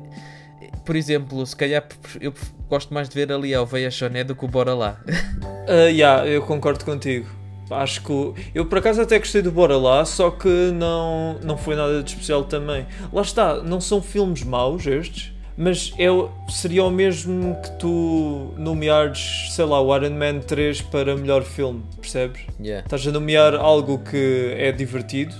Por 0.86 0.96
exemplo, 0.96 1.46
se 1.46 1.54
calhar 1.54 1.86
eu 2.22 2.34
gosto 2.70 2.94
mais 2.94 3.10
de 3.10 3.16
ver 3.16 3.30
ali 3.30 3.54
a 3.54 3.62
Oveia 3.62 3.92
Choné 3.92 4.24
do 4.24 4.34
que 4.34 4.46
o 4.46 4.48
Bora 4.48 4.74
Lá. 4.74 5.04
Ah, 5.68 5.90
yeah, 5.90 6.26
eu 6.26 6.42
concordo 6.44 6.86
contigo. 6.86 7.43
Acho 7.70 8.02
que 8.04 8.12
o- 8.12 8.34
eu 8.54 8.66
por 8.66 8.78
acaso 8.78 9.02
até 9.02 9.18
gostei 9.20 9.42
do 9.42 9.52
Bora 9.52 9.78
Lá, 9.78 10.04
só 10.06 10.30
que 10.32 10.48
não, 10.74 11.38
não 11.44 11.58
foi 11.58 11.76
nada 11.76 12.04
de 12.04 12.10
especial 12.12 12.44
também. 12.44 12.86
Lá 13.12 13.22
está, 13.22 13.62
não 13.64 13.80
são 13.82 14.02
filmes 14.02 14.44
maus 14.44 14.86
estes, 14.86 15.32
mas 15.58 15.94
é, 16.00 16.08
seria 16.52 16.84
o 16.84 16.90
mesmo 16.92 17.56
que 17.62 17.72
tu 17.80 18.54
nomeares, 18.58 19.48
sei 19.52 19.66
lá, 19.66 19.80
o 19.82 19.96
Iron 19.96 20.12
Man 20.16 20.40
3 20.40 20.82
para 20.82 21.16
melhor 21.16 21.44
filme, 21.44 21.84
percebes? 22.02 22.42
Yeah. 22.60 22.84
Estás 22.86 23.06
a 23.08 23.12
nomear 23.12 23.56
algo 23.56 24.00
que 24.00 24.54
é 24.58 24.72
divertido 24.72 25.34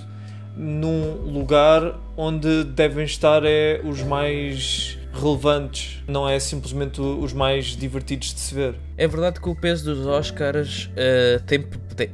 num 0.56 1.14
lugar 1.32 1.98
onde 2.16 2.62
devem 2.64 3.04
estar 3.04 3.42
é, 3.44 3.80
os 3.84 4.02
mais 4.02 4.98
relevantes, 5.12 6.02
não 6.08 6.28
é 6.28 6.38
simplesmente 6.38 7.00
os 7.00 7.32
mais 7.32 7.66
divertidos 7.76 8.32
de 8.34 8.40
se 8.40 8.54
ver. 8.54 8.74
É 8.96 9.06
verdade 9.06 9.40
que 9.40 9.48
o 9.48 9.54
peso 9.54 9.84
dos 9.94 10.06
Oscars 10.06 10.90
eh, 10.96 11.40
tem, 11.46 11.64
tem, 11.94 12.10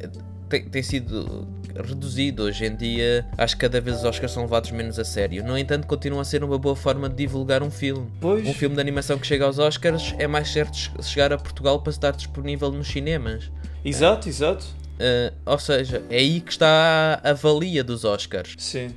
tem, 0.49 0.64
tem 0.64 0.82
sido 0.82 1.46
reduzido 1.75 2.44
hoje 2.44 2.66
em 2.66 2.76
dia. 2.76 3.26
Acho 3.37 3.54
que 3.54 3.60
cada 3.60 3.80
vez 3.80 3.99
os 3.99 4.04
Oscars 4.04 4.32
são 4.32 4.42
levados 4.42 4.70
menos 4.70 4.99
a 4.99 5.04
sério. 5.04 5.44
No 5.44 5.56
entanto, 5.56 5.87
continua 5.87 6.22
a 6.22 6.25
ser 6.25 6.42
uma 6.44 6.58
boa 6.58 6.76
forma 6.76 7.08
de 7.08 7.16
divulgar 7.16 7.62
um 7.62 7.70
filme. 7.70 8.10
Pois. 8.20 8.46
Um 8.46 8.54
filme 8.54 8.75
de 8.75 8.80
animação 8.80 9.18
que 9.18 9.26
chega 9.26 9.44
aos 9.44 9.58
Oscars 9.58 10.14
é 10.18 10.26
mais 10.26 10.52
certo 10.52 10.76
chegar 11.02 11.32
a 11.32 11.38
Portugal 11.38 11.80
para 11.80 11.90
estar 11.90 12.12
disponível 12.12 12.70
nos 12.70 12.88
cinemas. 12.88 13.50
Exato, 13.84 14.28
exato. 14.28 14.66
Eh, 14.99 15.32
ou 15.46 15.58
seja, 15.58 16.02
é 16.10 16.18
aí 16.18 16.40
que 16.40 16.52
está 16.52 17.20
a 17.25 17.32
valia 17.32 17.82
dos 17.82 18.04
Oscars. 18.04 18.54
Sim. 18.58 18.90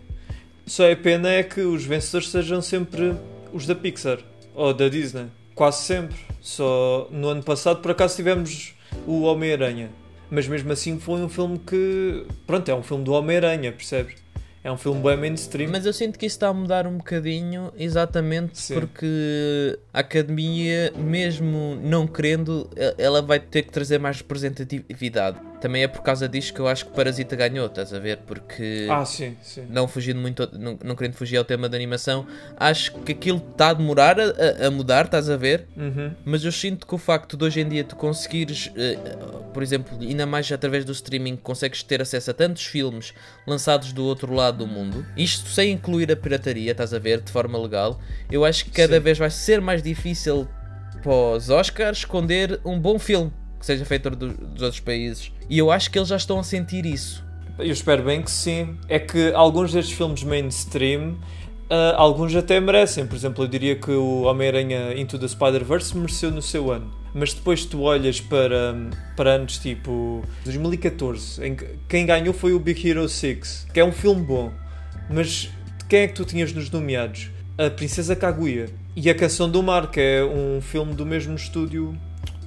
Só 0.66 0.86
é 0.86 0.96
pena 0.96 1.30
é 1.30 1.44
que 1.44 1.62
os 1.62 1.86
vencedores 1.86 2.30
sejam 2.30 2.62
sempre 2.62 3.16
os 3.54 3.66
da 3.66 3.76
Pixar 3.76 4.20
ou 4.54 4.74
da 4.74 4.90
Disney. 4.90 5.28
Quase 5.56 5.84
sempre. 5.84 6.18
Só 6.42 7.08
no 7.12 7.30
ano 7.30 7.44
passado, 7.44 7.82
por 7.82 7.92
acaso, 7.92 8.16
tivemos 8.16 8.74
o 9.08 9.22
Homem-Aranha. 9.22 9.90
Mas 10.30 10.48
mesmo 10.48 10.72
assim 10.72 11.00
foi 11.00 11.22
um 11.22 11.30
filme 11.30 11.60
que. 11.60 12.26
Pronto, 12.48 12.70
é 12.70 12.76
um 12.76 12.84
filme 12.84 13.04
do 13.04 13.14
Homem-Aranha, 13.14 13.72
percebes? 13.72 14.24
É 14.64 14.72
um 14.72 14.78
filme 14.78 15.04
bem 15.04 15.18
mainstream. 15.18 15.70
Mas 15.70 15.86
eu 15.86 15.92
sinto 15.92 16.18
que 16.18 16.26
isso 16.26 16.38
está 16.38 16.48
a 16.48 16.54
mudar 16.54 16.88
um 16.88 16.98
bocadinho, 16.98 17.74
exatamente 17.78 18.58
Sim. 18.58 18.76
porque 18.76 19.78
a 19.94 20.00
academia, 20.00 20.94
mesmo 20.96 21.78
não 21.84 22.08
querendo, 22.08 22.70
ela 22.98 23.22
vai 23.22 23.42
ter 23.42 23.64
que 23.64 23.72
trazer 23.72 24.00
mais 24.00 24.20
representatividade. 24.20 25.38
Também 25.64 25.82
é 25.84 25.88
por 25.88 26.02
causa 26.02 26.28
disto 26.28 26.54
que 26.54 26.60
eu 26.60 26.68
acho 26.68 26.86
que 26.88 26.92
Parasita 26.92 27.38
ganhou, 27.38 27.68
estás 27.68 27.94
a 27.94 27.98
ver? 28.00 28.18
Porque. 28.28 28.86
Ah, 28.92 29.06
sim, 29.06 29.38
sim. 29.42 29.66
Não 29.70 29.88
fugindo 29.88 30.20
muito, 30.20 30.46
não, 30.60 30.78
não 30.84 30.94
querendo 30.94 31.14
fugir 31.14 31.38
ao 31.38 31.46
tema 31.46 31.70
da 31.70 31.78
animação, 31.78 32.28
acho 32.58 32.92
que 32.96 33.14
aquilo 33.14 33.42
está 33.50 33.70
a 33.70 33.74
demorar 33.74 34.20
a, 34.20 34.68
a- 34.68 34.70
mudar, 34.70 35.06
estás 35.06 35.30
a 35.30 35.38
ver? 35.38 35.66
Uhum. 35.78 36.12
Mas 36.26 36.44
eu 36.44 36.52
sinto 36.52 36.86
que 36.86 36.94
o 36.94 36.98
facto 36.98 37.38
de 37.38 37.46
hoje 37.46 37.62
em 37.62 37.70
dia 37.70 37.82
tu 37.86 37.96
conseguires, 37.96 38.74
eh, 38.76 38.98
por 39.54 39.64
exemplo, 39.64 39.98
ainda 40.02 40.26
mais 40.26 40.52
através 40.52 40.84
do 40.84 40.92
streaming, 40.92 41.38
consegues 41.38 41.82
ter 41.82 42.02
acesso 42.02 42.32
a 42.32 42.34
tantos 42.34 42.66
filmes 42.66 43.14
lançados 43.48 43.94
do 43.94 44.04
outro 44.04 44.34
lado 44.34 44.58
do 44.58 44.68
mundo, 44.68 45.06
isto 45.16 45.48
sem 45.48 45.72
incluir 45.72 46.12
a 46.12 46.16
pirataria, 46.18 46.72
estás 46.74 46.94
a 46.94 47.00
ver, 47.00 47.22
de 47.22 47.32
forma 47.32 47.58
legal, 47.58 48.02
eu 48.30 48.44
acho 48.44 48.66
que 48.66 48.72
cada 48.72 48.98
Sim. 48.98 49.00
vez 49.02 49.18
vai 49.18 49.30
ser 49.30 49.62
mais 49.62 49.82
difícil 49.82 50.46
para 51.02 51.14
os 51.38 51.50
Oscars 51.50 52.00
esconder 52.00 52.60
um 52.66 52.78
bom 52.78 53.00
filme 53.00 53.32
que 53.64 53.68
seja 53.68 53.86
feito 53.86 54.10
do- 54.10 54.34
dos 54.34 54.62
outros 54.62 54.82
países. 54.82 55.32
E 55.50 55.58
eu 55.58 55.72
acho 55.72 55.90
que 55.90 55.98
eles 55.98 56.10
já 56.10 56.18
estão 56.18 56.38
a 56.38 56.44
sentir 56.44 56.86
isso. 56.86 57.24
Eu 57.58 57.72
espero 57.72 58.04
bem 58.04 58.22
que 58.22 58.30
sim. 58.30 58.76
É 58.90 59.00
que 59.00 59.32
alguns 59.34 59.72
destes 59.72 59.96
filmes 59.96 60.22
mainstream, 60.22 61.16
ah, 61.70 61.94
alguns 61.96 62.36
até 62.36 62.60
merecem. 62.60 63.08
Por 63.08 63.16
exemplo, 63.16 63.42
eu 63.46 63.48
diria 63.48 63.78
que 63.78 63.90
o 63.92 64.24
Homem-Aranha 64.24 65.00
Into 65.00 65.18
the 65.18 65.30
Spider-Verse 65.30 65.96
mereceu 65.96 66.30
no 66.30 66.42
seu 66.42 66.72
ano. 66.74 66.92
Mas 67.14 67.34
depois 67.34 67.64
tu 67.64 67.84
olhas 67.84 68.20
para, 68.20 68.76
para 69.16 69.36
anos 69.36 69.58
tipo 69.60 70.24
2014, 70.44 71.46
em 71.46 71.56
que 71.56 71.66
quem 71.88 72.06
ganhou 72.06 72.34
foi 72.34 72.52
o 72.52 72.60
Big 72.60 72.86
Hero 72.90 73.08
6, 73.08 73.68
que 73.74 73.80
é 73.80 73.86
um 73.86 73.94
filme 73.94 74.24
bom. 74.24 74.52
Mas 75.10 75.50
quem 75.88 76.02
é 76.02 76.08
que 76.10 76.16
tu 76.16 76.26
tinhas 76.26 76.52
nos 76.52 76.70
nomeados? 76.70 77.30
A 77.58 77.70
Princesa 77.70 78.14
Kaguya. 78.14 78.66
E 78.96 79.10
A 79.10 79.16
Canção 79.16 79.50
do 79.50 79.64
Mar, 79.64 79.90
que 79.90 80.02
é 80.02 80.22
um 80.24 80.60
filme 80.60 80.94
do 80.94 81.06
mesmo 81.06 81.36
estúdio 81.36 81.98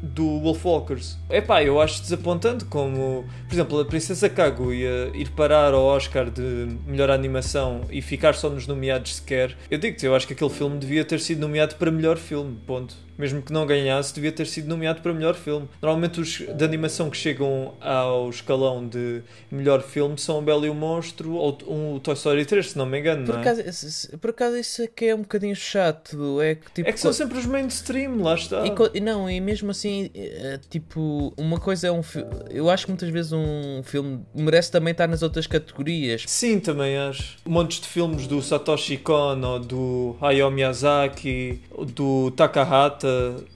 do 0.03 0.41
Wolfwalkers. 0.41 1.19
Epá, 1.31 1.63
eu 1.63 1.81
acho 1.81 2.03
desapontante 2.03 2.65
como, 2.65 3.25
por 3.49 3.55
exemplo, 3.55 3.81
a 3.81 3.85
Princesa 3.85 4.29
Kaguya 4.29 5.11
ir 5.15 5.31
parar 5.31 5.73
ao 5.73 5.85
Oscar 5.85 6.31
de 6.31 6.77
melhor 6.87 7.11
animação 7.11 7.83
e 7.91 8.03
ficar 8.03 8.35
só 8.35 8.49
nos 8.49 8.67
nomeados 8.67 9.17
sequer. 9.17 9.57
Eu 9.71 9.79
digo-te, 9.79 10.07
eu 10.07 10.15
acho 10.15 10.27
que 10.27 10.33
aquele 10.33 10.51
filme 10.51 10.79
devia 10.79 11.05
ter 11.05 11.21
sido 11.21 11.41
nomeado 11.41 11.77
para 11.77 11.91
melhor 11.91 12.17
filme, 12.17 12.57
ponto 12.67 13.06
mesmo 13.19 13.43
que 13.43 13.53
não 13.53 13.67
ganhasse, 13.67 14.15
devia 14.15 14.33
ter 14.33 14.47
sido 14.47 14.69
nomeado 14.69 15.01
para 15.01 15.13
melhor 15.13 15.35
filme. 15.35 15.69
Normalmente 15.81 16.21
os 16.21 16.39
de 16.39 16.65
animação 16.65 17.11
que 17.11 17.17
chegam 17.17 17.75
ao 17.81 18.29
escalão 18.31 18.87
de 18.87 19.23
melhor 19.51 19.83
filme 19.83 20.19
são 20.19 20.39
o 20.39 20.43
Belo 20.43 20.67
e 20.67 20.71
o 20.71 20.75
Monstro 20.75 21.35
ou 21.35 21.59
um 21.67 21.99
Toy 21.99 22.15
Story 22.15 22.45
3, 22.45 22.71
se 22.71 22.79
não 22.79 22.87
me 22.87 22.99
engano. 22.99 23.25
Por, 23.25 23.35
não 23.35 23.43
é? 23.43 23.43
acaso, 23.43 24.19
por 24.19 24.31
acaso 24.31 24.57
isso 24.57 24.83
aqui 24.83 25.07
é 25.07 25.15
um 25.15 25.21
bocadinho 25.21 25.57
chato. 25.57 26.41
É 26.41 26.55
que, 26.55 26.73
tipo, 26.73 26.89
é 26.89 26.93
que 26.93 27.01
são 27.01 27.13
sempre 27.13 27.39
os 27.39 27.47
mainstream, 27.47 28.23
lá 28.23 28.35
está. 28.35 28.65
E, 28.95 29.01
não, 29.01 29.29
e 29.31 29.41
mesmo 29.41 29.71
assim, 29.71 30.11
é, 30.15 30.59
tipo, 30.69 31.33
uma 31.37 31.59
coisa 31.59 31.89
é 31.89 31.93
um 31.93 32.03
filme. 32.03 32.31
Eu 32.51 32.69
acho 32.71 32.85
que 32.87 32.93
muitas 32.93 33.09
vezes 33.09 33.33
um 33.33 33.83
filme 33.83 34.25
merece 34.35 34.71
também 34.71 34.93
estar 34.93 35.07
nas 35.07 35.23
outras 35.23 35.47
categorias. 35.47 36.25
Sim, 36.27 36.61
também 36.61 36.97
acho. 36.97 37.37
Montes 37.45 37.81
de 37.81 37.89
filmes 37.89 38.27
do 38.27 38.43
Satoshi 38.43 38.97
Kon 38.99 39.41
ou 39.43 39.59
do 39.59 40.17
Hayao 40.21 40.51
Miyazaki, 40.51 41.61
do 41.95 42.31
Takahata 42.33 43.06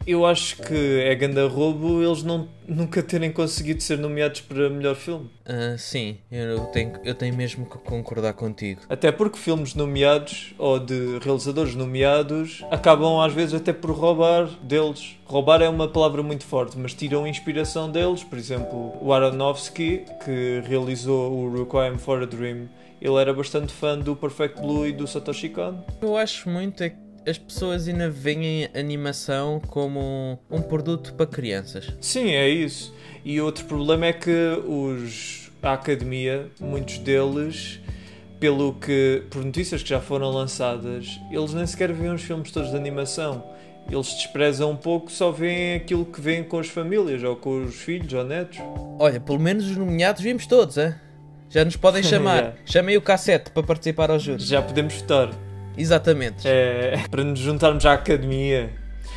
eu 0.06 0.24
acho 0.26 0.56
que 0.62 1.00
é 1.00 1.14
ganda 1.14 1.46
roubo 1.46 2.02
eles 2.02 2.22
não, 2.22 2.48
nunca 2.66 3.02
terem 3.02 3.32
conseguido 3.32 3.82
ser 3.82 3.98
nomeados 3.98 4.40
para 4.40 4.70
melhor 4.70 4.94
filme. 4.94 5.30
Uh, 5.46 5.76
sim, 5.78 6.18
eu 6.30 6.60
tenho, 6.66 6.92
eu 7.04 7.14
tenho 7.14 7.34
mesmo 7.34 7.66
que 7.66 7.78
concordar 7.78 8.32
contigo. 8.34 8.82
Até 8.88 9.10
porque 9.10 9.38
filmes 9.38 9.74
nomeados 9.74 10.54
ou 10.58 10.78
de 10.78 11.18
realizadores 11.22 11.74
nomeados 11.74 12.64
acabam 12.70 13.20
às 13.20 13.32
vezes 13.32 13.54
até 13.54 13.72
por 13.72 13.90
roubar 13.90 14.46
deles. 14.62 15.16
Roubar 15.24 15.62
é 15.62 15.68
uma 15.68 15.88
palavra 15.88 16.22
muito 16.22 16.44
forte, 16.44 16.78
mas 16.78 16.94
tiram 16.94 17.26
inspiração 17.26 17.90
deles. 17.90 18.24
Por 18.24 18.38
exemplo, 18.38 18.96
o 19.00 19.12
Aronofsky, 19.12 20.04
que 20.24 20.62
realizou 20.66 21.32
o 21.32 21.58
Requiem 21.58 21.98
for 21.98 22.22
a 22.22 22.26
Dream, 22.26 22.68
ele 23.00 23.16
era 23.16 23.32
bastante 23.32 23.72
fã 23.72 23.98
do 23.98 24.14
Perfect 24.14 24.60
Blue 24.60 24.86
e 24.86 24.92
do 24.92 25.06
Satoshi 25.06 25.48
Kon. 25.48 25.82
Eu 26.02 26.16
acho 26.16 26.48
muito 26.48 26.82
é 26.82 26.90
que 26.90 27.09
as 27.26 27.38
pessoas 27.38 27.86
ainda 27.88 28.08
veem 28.08 28.68
a 28.74 28.78
animação 28.78 29.60
como 29.68 30.38
um 30.50 30.62
produto 30.62 31.14
para 31.14 31.26
crianças. 31.26 31.92
Sim, 32.00 32.30
é 32.30 32.48
isso. 32.48 32.94
E 33.24 33.40
outro 33.40 33.64
problema 33.66 34.06
é 34.06 34.12
que 34.12 34.30
os, 34.66 35.50
a 35.62 35.74
academia, 35.74 36.48
muitos 36.58 36.98
deles, 36.98 37.80
pelo 38.38 38.74
que 38.74 39.22
por 39.30 39.44
notícias 39.44 39.82
que 39.82 39.88
já 39.88 40.00
foram 40.00 40.30
lançadas, 40.30 41.20
eles 41.30 41.52
nem 41.52 41.66
sequer 41.66 41.92
veem 41.92 42.12
os 42.12 42.22
filmes 42.22 42.50
todos 42.50 42.70
de 42.70 42.76
animação. 42.76 43.44
Eles 43.90 44.14
desprezam 44.14 44.70
um 44.70 44.76
pouco, 44.76 45.10
só 45.10 45.30
veem 45.30 45.74
aquilo 45.74 46.04
que 46.04 46.20
veem 46.20 46.44
com 46.44 46.58
as 46.58 46.68
famílias, 46.68 47.22
ou 47.22 47.34
com 47.36 47.64
os 47.64 47.74
filhos 47.76 48.12
ou 48.12 48.24
netos. 48.24 48.58
Olha, 48.98 49.18
pelo 49.18 49.38
menos 49.38 49.66
os 49.68 49.76
nomeados 49.76 50.22
vimos 50.22 50.46
todos, 50.46 50.78
é? 50.78 50.98
Já 51.48 51.64
nos 51.64 51.76
podem 51.76 52.02
chamar. 52.04 52.36
yeah. 52.36 52.56
Chamei 52.64 52.96
o 52.96 53.02
cassete 53.02 53.50
para 53.50 53.62
participar 53.62 54.10
ao 54.10 54.18
júri. 54.18 54.42
Já 54.42 54.62
podemos 54.62 54.94
votar. 54.94 55.49
Exatamente. 55.76 56.46
É, 56.46 57.02
para 57.10 57.24
nos 57.24 57.38
juntarmos 57.38 57.84
à 57.86 57.94
academia. 57.94 58.70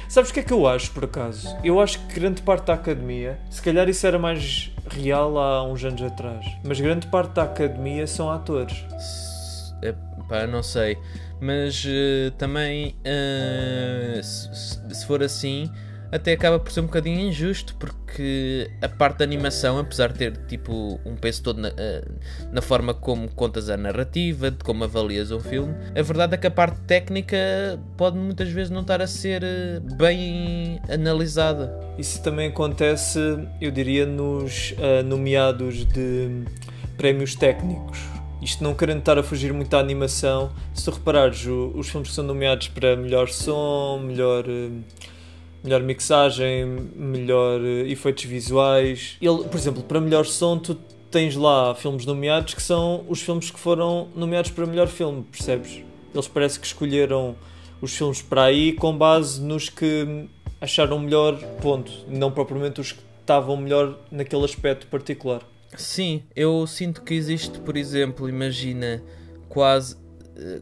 Sabes 0.07 0.29
o 0.29 0.33
que 0.33 0.41
é 0.41 0.43
que 0.43 0.53
eu 0.53 0.67
acho, 0.67 0.91
por 0.91 1.05
acaso? 1.05 1.57
Eu 1.63 1.79
acho 1.79 1.99
que 2.05 2.19
grande 2.19 2.41
parte 2.41 2.67
da 2.67 2.73
academia, 2.73 3.39
se 3.49 3.61
calhar 3.61 3.89
isso 3.89 4.05
era 4.05 4.19
mais 4.19 4.71
real 4.89 5.37
há 5.39 5.63
uns 5.63 5.83
anos 5.83 6.01
atrás, 6.03 6.45
mas 6.63 6.79
grande 6.79 7.07
parte 7.07 7.33
da 7.33 7.43
academia 7.43 8.05
são 8.05 8.29
atores. 8.29 8.85
É, 9.81 9.93
pá, 10.29 10.45
não 10.45 10.61
sei. 10.61 10.97
Mas 11.41 11.83
uh, 11.83 12.31
também, 12.37 12.95
uh, 12.99 14.23
se, 14.23 14.93
se 14.93 15.05
for 15.05 15.23
assim, 15.23 15.69
até 16.13 16.33
acaba 16.33 16.59
por 16.59 16.71
ser 16.71 16.81
um 16.81 16.85
bocadinho 16.85 17.19
injusto 17.19 17.75
porque 17.79 18.69
a 18.79 18.87
parte 18.87 19.17
da 19.17 19.25
animação, 19.25 19.79
apesar 19.79 20.11
de 20.11 20.19
ter 20.19 20.37
tipo 20.45 20.99
um 21.03 21.15
peso 21.15 21.41
todo 21.41 21.59
na, 21.59 21.69
eh, 21.69 22.05
na, 22.51 22.61
forma 22.61 22.93
como 22.93 23.27
contas 23.29 23.67
a 23.67 23.75
narrativa, 23.75 24.51
de 24.51 24.63
como 24.63 24.83
avalias 24.83 25.31
um 25.31 25.39
filme, 25.39 25.73
a 25.97 26.01
verdade 26.03 26.35
é 26.35 26.37
que 26.37 26.45
a 26.45 26.51
parte 26.51 26.79
técnica 26.81 27.35
pode 27.97 28.15
muitas 28.15 28.47
vezes 28.49 28.69
não 28.69 28.81
estar 28.81 29.01
a 29.01 29.07
ser 29.07 29.43
eh, 29.43 29.79
bem 29.97 30.79
analisada. 30.87 31.73
Isso 31.97 32.21
também 32.21 32.49
acontece, 32.49 33.19
eu 33.59 33.71
diria, 33.71 34.05
nos 34.05 34.71
uh, 34.73 35.03
nomeados 35.03 35.83
de 35.83 36.43
prémios 36.95 37.33
técnicos. 37.33 37.97
Isto 38.39 38.63
não 38.63 38.75
querendo 38.75 38.99
estar 38.99 39.17
a 39.17 39.23
fugir 39.23 39.51
muito 39.51 39.69
da 39.69 39.79
animação, 39.79 40.51
se 40.75 40.85
tu 40.85 40.91
reparares, 40.91 41.45
os 41.45 41.89
filmes 41.89 42.09
que 42.09 42.15
são 42.15 42.23
nomeados 42.23 42.67
para 42.67 42.95
melhor 42.95 43.29
som, 43.29 43.99
melhor. 44.05 44.43
Melhor 45.63 45.81
mixagem, 45.81 46.65
melhor 46.95 47.61
uh, 47.61 47.87
efeitos 47.87 48.25
visuais. 48.25 49.17
Ele, 49.21 49.43
por 49.45 49.57
exemplo, 49.57 49.83
para 49.83 50.01
melhor 50.01 50.25
som, 50.25 50.57
tu 50.57 50.75
tens 51.09 51.35
lá 51.35 51.73
filmes 51.75 52.05
nomeados 52.05 52.53
que 52.53 52.61
são 52.61 53.05
os 53.07 53.21
filmes 53.21 53.49
que 53.49 53.59
foram 53.59 54.09
nomeados 54.15 54.51
para 54.51 54.65
melhor 54.65 54.87
filme, 54.87 55.23
percebes? 55.23 55.81
Eles 56.13 56.27
parece 56.27 56.59
que 56.59 56.65
escolheram 56.65 57.35
os 57.79 57.95
filmes 57.95 58.21
para 58.21 58.43
aí 58.43 58.73
com 58.73 58.97
base 58.97 59.41
nos 59.41 59.69
que 59.69 60.27
acharam 60.59 60.97
melhor 60.99 61.37
ponto, 61.61 61.91
não 62.07 62.31
propriamente 62.31 62.81
os 62.81 62.93
que 62.93 63.01
estavam 63.21 63.57
melhor 63.57 63.99
naquele 64.11 64.43
aspecto 64.43 64.87
particular. 64.87 65.41
Sim, 65.75 66.23
eu 66.35 66.65
sinto 66.67 67.01
que 67.01 67.13
existe, 67.13 67.59
por 67.59 67.75
exemplo, 67.75 68.29
imagina, 68.29 69.03
quase 69.49 69.97
eh, 70.35 70.61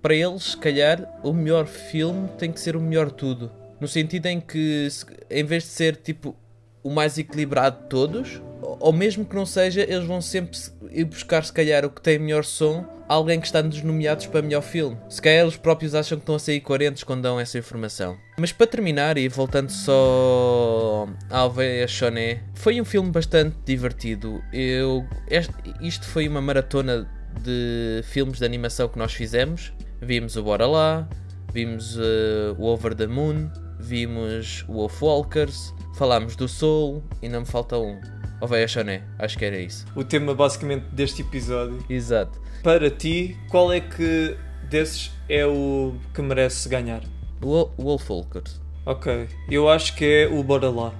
para 0.00 0.14
eles, 0.14 0.42
se 0.44 0.56
calhar, 0.56 1.20
o 1.22 1.32
melhor 1.32 1.66
filme 1.66 2.28
tem 2.38 2.50
que 2.50 2.60
ser 2.60 2.76
o 2.76 2.80
melhor 2.80 3.10
tudo. 3.10 3.50
No 3.80 3.88
sentido 3.88 4.26
em 4.26 4.40
que, 4.40 4.88
em 5.30 5.44
vez 5.44 5.64
de 5.64 5.68
ser 5.70 5.96
tipo 5.96 6.36
o 6.82 6.90
mais 6.90 7.18
equilibrado 7.18 7.82
de 7.82 7.88
todos, 7.88 8.42
ou 8.60 8.92
mesmo 8.92 9.24
que 9.24 9.34
não 9.34 9.46
seja, 9.46 9.82
eles 9.82 10.06
vão 10.06 10.20
sempre 10.20 10.58
ir 10.90 11.04
buscar, 11.04 11.44
se 11.44 11.52
calhar, 11.52 11.84
o 11.84 11.90
que 11.90 12.00
tem 12.00 12.18
melhor 12.18 12.44
som, 12.44 12.86
alguém 13.08 13.40
que 13.40 13.46
está 13.46 13.62
nos 13.62 13.82
nomeados 13.82 14.26
para 14.26 14.42
melhor 14.42 14.62
filme. 14.62 14.96
Se 15.08 15.20
calhar 15.20 15.40
eles 15.42 15.56
próprios 15.56 15.94
acham 15.94 16.18
que 16.18 16.22
estão 16.22 16.34
a 16.34 16.38
sair 16.38 16.60
coerentes 16.60 17.02
quando 17.02 17.22
dão 17.22 17.40
essa 17.40 17.58
informação. 17.58 18.16
Mas 18.38 18.52
para 18.52 18.66
terminar, 18.66 19.16
e 19.16 19.28
voltando 19.28 19.70
só 19.70 21.08
à 21.30 21.38
Alveia 21.38 21.88
Choné, 21.88 22.42
foi 22.54 22.80
um 22.80 22.84
filme 22.84 23.10
bastante 23.10 23.56
divertido. 23.64 24.42
Eu, 24.52 25.06
este, 25.28 25.54
isto 25.80 26.06
foi 26.06 26.28
uma 26.28 26.40
maratona 26.40 27.08
de 27.42 28.02
filmes 28.04 28.38
de 28.38 28.44
animação 28.44 28.88
que 28.88 28.98
nós 28.98 29.12
fizemos. 29.12 29.72
Vimos 30.00 30.36
o 30.36 30.42
Bora 30.42 30.66
Lá, 30.66 31.08
vimos 31.52 31.96
uh, 31.96 32.54
o 32.58 32.64
Over 32.66 32.94
the 32.94 33.06
Moon, 33.06 33.50
vimos 33.78 34.64
Wolfwalkers, 34.68 35.74
falámos 35.94 36.36
do 36.36 36.48
Soul 36.48 37.02
e 37.22 37.28
não 37.28 37.40
me 37.40 37.46
falta 37.46 37.78
um. 37.78 37.98
Oveia 38.40 38.68
Choné, 38.68 39.02
acho 39.18 39.36
que 39.36 39.44
era 39.44 39.58
isso. 39.58 39.84
O 39.96 40.04
tema 40.04 40.34
basicamente 40.34 40.84
deste 40.92 41.22
episódio. 41.22 41.84
Exato. 41.90 42.40
Para 42.62 42.90
ti, 42.90 43.36
qual 43.50 43.72
é 43.72 43.80
que 43.80 44.36
desses 44.68 45.10
é 45.28 45.44
o 45.44 45.94
que 46.14 46.22
merece 46.22 46.68
ganhar? 46.68 47.02
O 47.42 47.68
Wolfwalkers. 47.76 48.60
Ok, 48.86 49.28
eu 49.50 49.68
acho 49.68 49.94
que 49.94 50.04
é 50.04 50.28
o 50.28 50.42
Bora 50.42 50.70
Lá. 50.70 50.94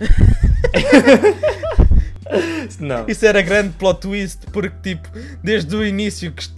não. 2.80 3.04
Isso 3.06 3.26
era 3.26 3.42
grande 3.42 3.74
plot 3.76 4.00
twist, 4.00 4.46
porque 4.52 4.74
tipo, 4.82 5.08
desde 5.42 5.76
o 5.76 5.84
início 5.84 6.32
que 6.32 6.48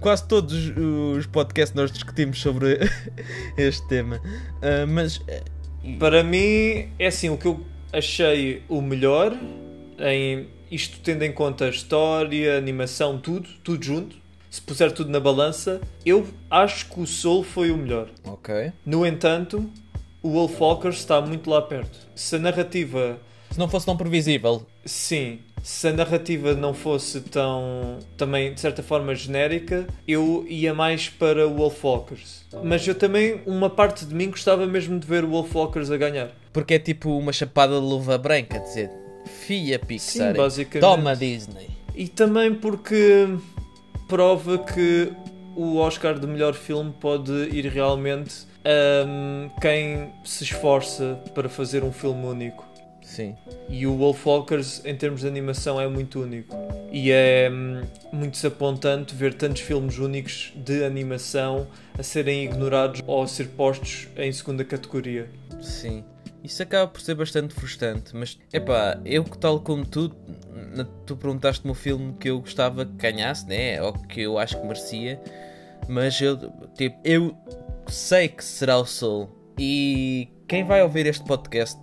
quase 0.00 0.26
todos 0.26 0.72
os 0.76 1.26
podcasts 1.26 1.74
nós 1.74 1.90
discutimos 1.90 2.40
sobre 2.40 2.78
este 3.56 3.86
tema. 3.88 4.16
Uh, 4.16 4.86
mas 4.88 5.20
eh, 5.28 5.42
para 5.98 6.22
mim 6.22 6.90
é 6.98 7.06
assim 7.06 7.30
o 7.30 7.36
que 7.36 7.46
eu 7.46 7.60
achei 7.92 8.62
o 8.68 8.80
melhor 8.80 9.36
em 9.98 10.48
isto 10.70 11.00
tendo 11.00 11.22
em 11.22 11.32
conta 11.32 11.66
a 11.66 11.68
história, 11.68 12.54
a 12.54 12.58
animação, 12.58 13.18
tudo, 13.18 13.48
tudo 13.62 13.84
junto. 13.84 14.16
Se 14.50 14.60
puser 14.60 14.92
tudo 14.92 15.10
na 15.10 15.20
balança, 15.20 15.80
eu 16.04 16.26
acho 16.50 16.88
que 16.88 17.00
o 17.00 17.06
Soul 17.06 17.42
foi 17.42 17.70
o 17.70 17.76
melhor. 17.76 18.08
Ok. 18.24 18.72
No 18.84 19.06
entanto, 19.06 19.70
o 20.22 20.30
Wolfwalkers 20.30 20.96
está 20.96 21.20
muito 21.20 21.48
lá 21.48 21.62
perto. 21.62 21.98
Se 22.14 22.36
a 22.36 22.38
narrativa. 22.38 23.18
Se 23.50 23.58
não 23.58 23.68
fosse 23.68 23.86
tão 23.86 23.96
previsível. 23.96 24.66
Sim 24.84 25.40
se 25.62 25.88
a 25.88 25.92
narrativa 25.92 26.54
não 26.54 26.74
fosse 26.74 27.20
tão 27.20 27.98
também 28.16 28.52
de 28.52 28.60
certa 28.60 28.82
forma 28.82 29.14
genérica, 29.14 29.86
eu 30.06 30.44
ia 30.48 30.74
mais 30.74 31.08
para 31.08 31.46
o 31.46 31.54
Wolfwalkers. 31.54 32.44
Mas 32.64 32.86
eu 32.86 32.94
também, 32.94 33.40
uma 33.46 33.70
parte 33.70 34.04
de 34.04 34.14
mim 34.14 34.30
gostava 34.30 34.66
mesmo 34.66 34.98
de 34.98 35.06
ver 35.06 35.24
o 35.24 35.28
Wolfwalkers 35.28 35.90
a 35.90 35.96
ganhar. 35.96 36.30
Porque 36.52 36.74
é 36.74 36.78
tipo 36.78 37.16
uma 37.16 37.32
chapada 37.32 37.74
de 37.74 37.86
luva 37.86 38.18
branca, 38.18 38.58
dizer, 38.58 38.90
filha 39.46 39.78
Pixar, 39.78 40.32
Sim, 40.32 40.36
basicamente. 40.36 40.80
toma 40.80 41.14
Disney. 41.14 41.70
E 41.94 42.08
também 42.08 42.52
porque 42.54 43.28
prova 44.08 44.58
que 44.58 45.12
o 45.54 45.76
Oscar 45.76 46.18
de 46.18 46.26
melhor 46.26 46.54
filme 46.54 46.92
pode 47.00 47.32
ir 47.52 47.66
realmente 47.66 48.46
a 48.64 49.06
um, 49.06 49.50
quem 49.60 50.10
se 50.24 50.44
esforça 50.44 51.20
para 51.34 51.48
fazer 51.48 51.84
um 51.84 51.92
filme 51.92 52.26
único. 52.26 52.71
Sim. 53.12 53.36
E 53.68 53.86
o 53.86 53.94
Wolfwalkers, 53.94 54.82
em 54.86 54.96
termos 54.96 55.20
de 55.20 55.28
animação, 55.28 55.78
é 55.78 55.86
muito 55.86 56.22
único. 56.22 56.56
E 56.90 57.10
é 57.10 57.50
hum, 57.52 57.82
muito 58.10 58.32
desapontante 58.32 59.14
ver 59.14 59.34
tantos 59.34 59.60
filmes 59.60 59.98
únicos 59.98 60.50
de 60.56 60.82
animação 60.82 61.66
a 61.98 62.02
serem 62.02 62.44
ignorados 62.44 63.02
ou 63.06 63.22
a 63.22 63.26
ser 63.28 63.48
postos 63.48 64.08
em 64.16 64.32
segunda 64.32 64.64
categoria. 64.64 65.28
Sim. 65.60 66.02
Isso 66.42 66.62
acaba 66.62 66.90
por 66.90 67.02
ser 67.02 67.14
bastante 67.14 67.54
frustrante, 67.54 68.16
mas 68.16 68.38
epá, 68.50 68.98
eu 69.04 69.22
que 69.22 69.36
tal 69.36 69.60
como 69.60 69.86
tu, 69.86 70.08
tu 71.06 71.14
perguntaste-me 71.14 71.70
o 71.70 71.74
filme 71.74 72.14
que 72.18 72.30
eu 72.30 72.40
gostava 72.40 72.86
que 72.86 72.92
ganhasse, 72.92 73.46
né? 73.46 73.80
Ou 73.82 73.92
que 73.92 74.22
eu 74.22 74.38
acho 74.38 74.58
que 74.58 74.66
merecia, 74.66 75.20
mas 75.86 76.18
eu, 76.20 76.38
tipo, 76.76 76.98
eu 77.04 77.36
sei 77.88 78.28
que 78.28 78.42
será 78.42 78.78
o 78.78 78.86
Soul. 78.86 79.30
E 79.58 80.28
quem 80.52 80.64
vai 80.64 80.82
ouvir 80.82 81.06
este 81.06 81.24
podcast 81.24 81.80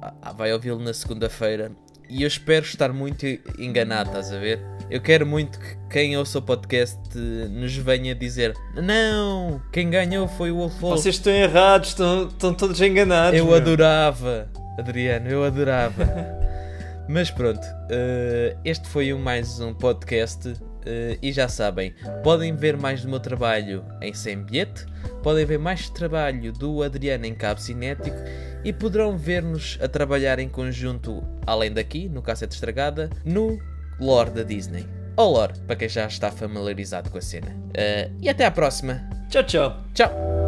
ah, 0.00 0.32
vai 0.32 0.52
ouvi-lo 0.52 0.78
na 0.78 0.94
segunda-feira. 0.94 1.72
E 2.08 2.22
eu 2.22 2.28
espero 2.28 2.64
estar 2.64 2.92
muito 2.92 3.26
enganado, 3.58 4.10
estás 4.10 4.32
a 4.32 4.38
ver? 4.38 4.64
Eu 4.88 5.00
quero 5.00 5.26
muito 5.26 5.58
que 5.58 5.76
quem 5.90 6.16
ouça 6.16 6.38
o 6.38 6.42
podcast 6.42 7.18
nos 7.50 7.76
venha 7.76 8.14
dizer: 8.14 8.54
Não, 8.76 9.60
quem 9.72 9.90
ganhou 9.90 10.28
foi 10.28 10.52
o 10.52 10.58
Wolf 10.58 10.80
Wolf. 10.80 11.00
Vocês 11.00 11.16
estão 11.16 11.32
errados, 11.32 11.88
estão, 11.88 12.28
estão 12.28 12.54
todos 12.54 12.80
enganados. 12.80 13.36
Eu 13.36 13.46
meu. 13.46 13.56
adorava, 13.56 14.48
Adriano, 14.78 15.28
eu 15.28 15.42
adorava. 15.42 16.06
Mas 17.10 17.28
pronto, 17.32 17.64
uh, 17.64 18.56
este 18.64 18.86
foi 18.88 19.12
um, 19.12 19.18
mais 19.18 19.58
um 19.58 19.74
podcast. 19.74 20.46
Uh, 20.48 21.18
e 21.20 21.32
já 21.32 21.48
sabem, 21.48 21.92
podem 22.22 22.54
ver 22.54 22.76
mais 22.76 23.02
do 23.02 23.08
meu 23.08 23.18
trabalho 23.18 23.84
em 24.00 24.14
Sem 24.14 24.44
Bilhete, 24.44 24.86
podem 25.26 25.44
ver 25.44 25.58
mais 25.58 25.90
trabalho 25.90 26.52
do 26.52 26.84
Adriano 26.84 27.26
em 27.26 27.34
Cabo 27.34 27.60
Cinético 27.60 28.16
e 28.62 28.72
poderão 28.72 29.18
ver-nos 29.18 29.76
a 29.82 29.88
trabalhar 29.88 30.38
em 30.38 30.48
conjunto, 30.48 31.20
além 31.44 31.72
daqui, 31.72 32.08
no 32.08 32.22
Cassete 32.22 32.54
Estragada, 32.54 33.10
no 33.24 33.58
Lore 33.98 34.30
da 34.30 34.44
Disney. 34.44 34.86
Ou 35.16 35.32
Lore, 35.32 35.54
para 35.66 35.74
quem 35.74 35.88
já 35.88 36.06
está 36.06 36.30
familiarizado 36.30 37.10
com 37.10 37.18
a 37.18 37.22
cena. 37.22 37.48
Uh, 37.48 38.14
e 38.22 38.28
até 38.28 38.44
à 38.44 38.52
próxima. 38.52 39.02
Tchau, 39.28 39.42
tchau. 39.42 39.84
Tchau. 39.94 40.45